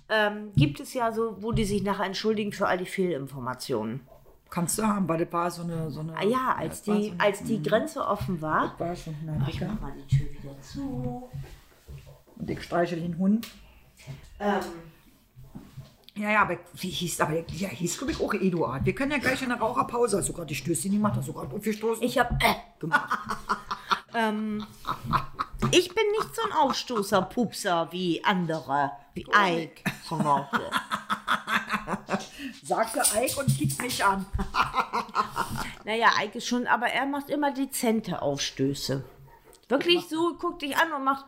[0.08, 4.00] ähm, gibt es ja so, wo die sich nachher entschuldigen für all die Fehlinformationen.
[4.50, 5.90] Kannst du haben, weil das war so eine.
[5.90, 8.78] So eine Ah ja, als die, so als die Grenze offen war.
[8.78, 11.30] war schon eine Ich mach mal die Tür wieder zu.
[12.36, 13.48] Und ich streiche den Hund.
[14.38, 14.60] Ähm,
[16.14, 18.84] Ja, ja, aber wie hieß, aber ja, hieß glaube ich auch Eduard.
[18.84, 21.54] Wir können ja gleich in der Raucherpause, du gerade die Stößchen gemacht, hast du gerade
[21.54, 22.02] aufgestoßen?
[22.02, 23.18] Ich habe äh gemacht.
[24.14, 24.66] ähm,
[25.70, 30.60] ich bin nicht so ein Aufstoßer, Pupser wie andere, wie Ike zum Beispiel.
[32.62, 34.26] sagte Eik und kickt mich an.
[35.84, 39.04] Naja, eigentlich schon, aber er macht immer dezente Aufstöße.
[39.68, 41.24] Wirklich so, guckt dich an und macht.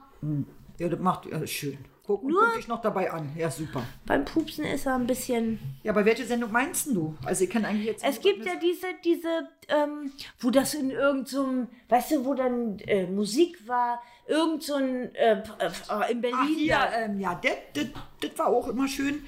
[0.78, 1.84] Ja, das macht ja, schön.
[2.06, 3.32] Guck, Nur- guck dich noch dabei an.
[3.34, 3.82] Ja, super.
[4.04, 5.58] Beim Pupsen ist er ein bisschen.
[5.82, 7.16] Ja, aber welche Sendung meinst du?
[7.24, 8.04] Also ich kann eigentlich jetzt...
[8.04, 13.06] Es gibt ja diese, diese, ähm, wo das in irgendeinem, weißt du, wo dann äh,
[13.06, 16.70] Musik war, irgend so ein, äh, p- äh, in Berlin.
[16.72, 17.40] Ach, da- ähm, ja,
[17.72, 19.24] das war auch immer schön.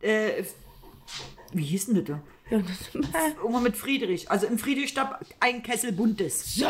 [0.00, 0.42] Äh,
[1.52, 2.04] wie hieß denn das?
[2.06, 2.20] da?
[2.50, 2.94] Ja, das,
[3.40, 4.30] Irgendwann mit Friedrich.
[4.30, 6.54] Also im Friedrichstab ein Kessel Buntes.
[6.56, 6.66] so.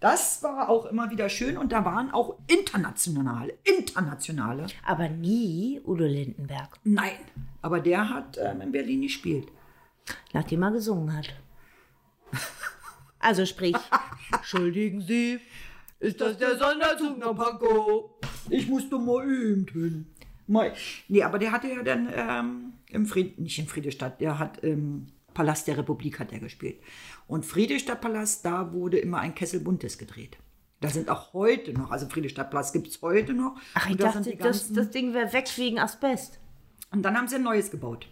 [0.00, 4.66] Das war auch immer wieder schön und da waren auch internationale, internationale.
[4.84, 7.18] Aber nie Udo Lindenberg, Nein,
[7.62, 9.48] aber der hat ähm, in Berlin gespielt.
[10.32, 11.28] nachdem er gesungen hat.
[13.20, 13.74] Also sprich,
[14.32, 15.40] entschuldigen Sie,
[15.98, 18.10] ist das der Sonderzug nach Pankow?
[18.48, 20.06] Ich musste mal eben hin.
[20.46, 20.72] Mal.
[21.08, 25.08] Nee, aber der hatte ja dann ähm, im Fried nicht in Friedrichstadt, der hat im
[25.34, 26.80] Palast der Republik hat er gespielt.
[27.28, 30.38] Und Friedrichstadtpalast, da wurde immer ein Kessel Buntes gedreht.
[30.80, 33.56] Da sind auch heute noch, also Friedrichstadtpalast gibt es heute noch.
[33.74, 36.38] Ach, ich Und da dachte, die das, ganzen- das Ding wäre weg wegen Asbest.
[36.90, 38.08] Und dann haben sie ein neues gebaut.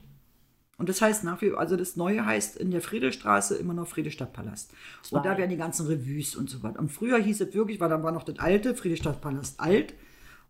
[0.79, 4.73] Und das heißt nach wie also das Neue heißt in der Friedrichstraße immer noch Friedrichstadtpalast.
[5.11, 6.79] Und da werden die ganzen Revues und so weiter.
[6.79, 9.95] Und früher hieß es wirklich, weil dann war noch das alte, Friedrichstadtpalast alt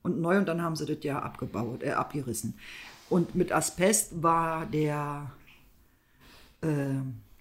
[0.02, 2.58] und neu und dann haben sie das ja abgebaut, äh, abgerissen.
[3.08, 5.30] Und mit Asbest war der
[6.62, 6.66] äh,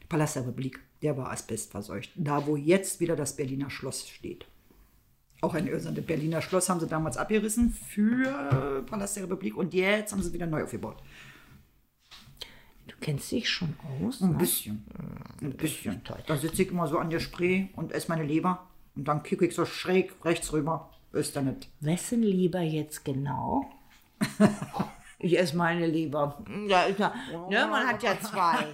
[0.08, 2.12] Palast der Republik, der war asbestverseucht.
[2.16, 4.46] Da, wo jetzt wieder das Berliner Schloss steht.
[5.42, 5.96] Auch ein Irrsinn.
[5.96, 10.34] Das Berliner Schloss haben sie damals abgerissen für Palast der Republik und jetzt haben sie
[10.34, 10.98] wieder neu aufgebaut.
[12.88, 14.22] Du kennst dich schon aus?
[14.22, 14.86] Ein bisschen.
[15.42, 16.02] Ein bisschen.
[16.28, 19.46] Da sitze ich immer so an der Spree und esse meine Leber und dann kicke
[19.46, 20.90] ich so schräg rechts rüber.
[21.12, 21.70] Ist dann nicht.
[21.80, 23.70] Wessen lieber jetzt genau?
[25.18, 26.44] Ich esse meine Leber.
[26.68, 27.14] Ja, ist ja,
[27.50, 28.58] ne, man hat ja zwei.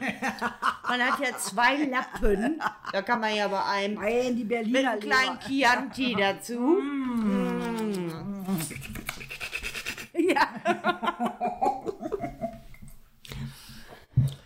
[0.87, 2.59] Man hat ja zwei Lappen.
[2.91, 6.81] Da kann man ja bei einem Nein, die mit Berliner einem kleinen Chianti dazu.
[10.13, 10.47] Ja.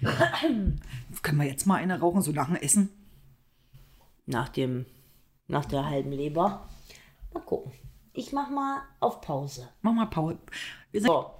[1.24, 2.89] Können wir jetzt mal eine rauchen, so nach dem Essen?
[4.28, 4.86] Nach dem,
[5.48, 6.68] nach der halben Leber.
[7.34, 7.72] Mal gucken.
[8.14, 9.70] Ich mach mal auf Pause.
[9.82, 10.38] Mach mal Paul.
[10.91, 11.32] Wir sind So.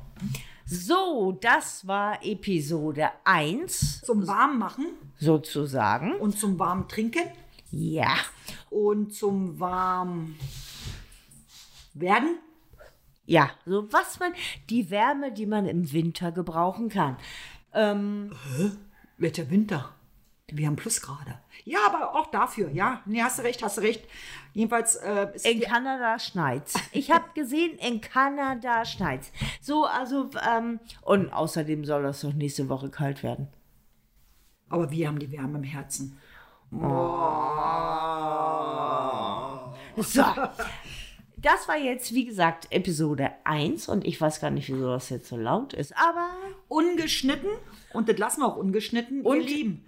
[0.66, 4.88] So, das war Episode 1 zum Warmmachen
[5.20, 6.14] sozusagen.
[6.16, 7.24] und zum warmen Trinken
[7.72, 8.16] Ja.
[8.70, 10.36] und zum warm
[11.94, 12.38] werden.
[13.28, 14.34] Ja, so was man,
[14.70, 17.18] die Wärme, die man im Winter gebrauchen kann.
[17.74, 18.32] Ähm,
[19.18, 19.95] Welcher Winter?
[20.52, 21.40] Wir haben Plusgrade.
[21.64, 23.02] Ja, aber auch dafür, ja.
[23.06, 24.08] Nee, hast du recht, hast du recht.
[24.54, 26.76] Jedenfalls äh, in Kanada schneit's.
[26.92, 29.32] Ich habe gesehen, in Kanada schneit's.
[29.60, 33.48] So, also, ähm, und außerdem soll das doch nächste Woche kalt werden.
[34.70, 36.20] aber wir haben die Wärme im Herzen.
[39.98, 40.24] So.
[41.38, 45.28] Das war jetzt, wie gesagt, Episode 1 und ich weiß gar nicht, wieso das jetzt
[45.30, 46.30] so laut ist, aber
[46.68, 47.50] Ungeschnitten
[47.94, 49.22] und das lassen wir auch ungeschnitten.
[49.22, 49.86] Und- Ihr Lieben,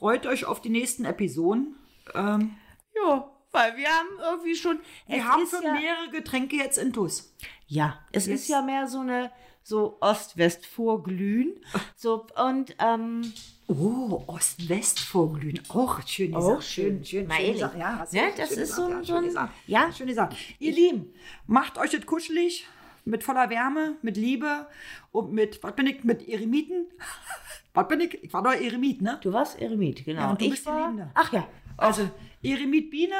[0.00, 1.76] freut euch auf die nächsten Episoden.
[2.14, 2.56] Ähm,
[2.96, 4.80] ja, weil wir haben irgendwie schon.
[5.06, 7.32] wir haben für ja, mehrere Getränke jetzt Intus.
[7.66, 9.30] Ja, es ist ja mehr so eine
[9.62, 11.54] so Ost-West vorglühen.
[11.94, 13.32] So und ähm,
[13.68, 15.60] Oh, Ost-West-Vorglühen.
[15.68, 17.04] Auch schön Auch schön.
[17.04, 17.52] schön, schön ehrlich.
[17.52, 17.76] gesagt.
[17.78, 19.52] Ja, Ne, das schön ist gesagt, so ein- ja, so schön ein- gesagt.
[19.66, 19.92] ja.
[19.92, 20.36] Schön gesagt.
[20.58, 21.14] Ihr Lieben,
[21.46, 22.66] macht euch das kuschelig,
[23.04, 24.66] mit voller Wärme, mit Liebe
[25.12, 26.86] und mit, was bin ich, mit Eremiten?
[27.74, 28.22] was bin ich?
[28.22, 29.18] Ich war doch Eremit, ne?
[29.22, 30.20] du warst Eremit, genau.
[30.22, 31.10] Ja, und du ich bist war, Liebende.
[31.14, 31.46] Ach ja,
[31.76, 32.08] Also,
[32.42, 33.14] Eremit Biene,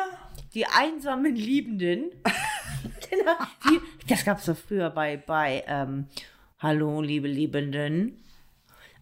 [0.54, 2.10] die einsamen Liebenden.
[3.10, 6.06] genau, die, das gab es doch früher bei, bei ähm,
[6.58, 8.22] Hallo, liebe Liebenden.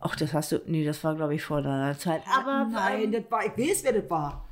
[0.01, 2.23] Ach, das hast du, nee, das war, glaube ich, vor deiner Zeit.
[2.33, 4.48] Aber, Nein, ähm, das war, ich weiß, wer das war.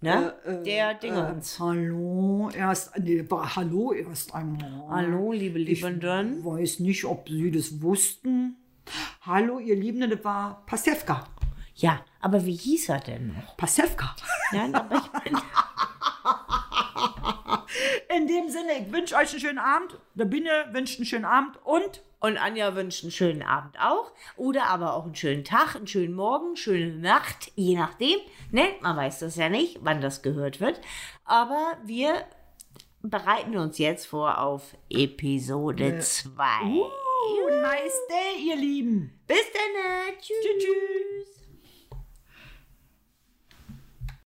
[0.00, 1.56] Ne, Äh, äh, der Dingens.
[1.56, 4.84] Äh, hallo, erst, nee, Hallo erst einmal.
[4.88, 6.38] Hallo, liebe Liebenden.
[6.40, 8.56] Ich weiß nicht, ob Sie das wussten.
[9.22, 11.24] Hallo, ihr Liebenden, das war Pastewka.
[11.76, 13.56] Ja, aber wie hieß er denn noch?
[13.56, 14.14] Pastewka.
[14.52, 15.38] Nein, aber ich bin,
[18.16, 19.98] In dem Sinne, ich wünsche euch einen schönen Abend.
[20.14, 24.12] Der Binne wünscht einen schönen Abend und Und Anja wünscht einen schönen Abend auch.
[24.36, 28.18] Oder aber auch einen schönen Tag, einen schönen Morgen, schöne Nacht, je nachdem.
[28.50, 28.68] Ne?
[28.82, 30.80] Man weiß das ja nicht, wann das gehört wird.
[31.24, 32.24] Aber wir
[33.02, 36.44] bereiten uns jetzt vor auf Episode 2.
[36.64, 36.90] uh,
[37.62, 39.18] nice day, ihr Lieben.
[39.26, 40.18] Bis dann.
[40.20, 40.36] Tschüss.
[40.58, 41.39] Tschüss.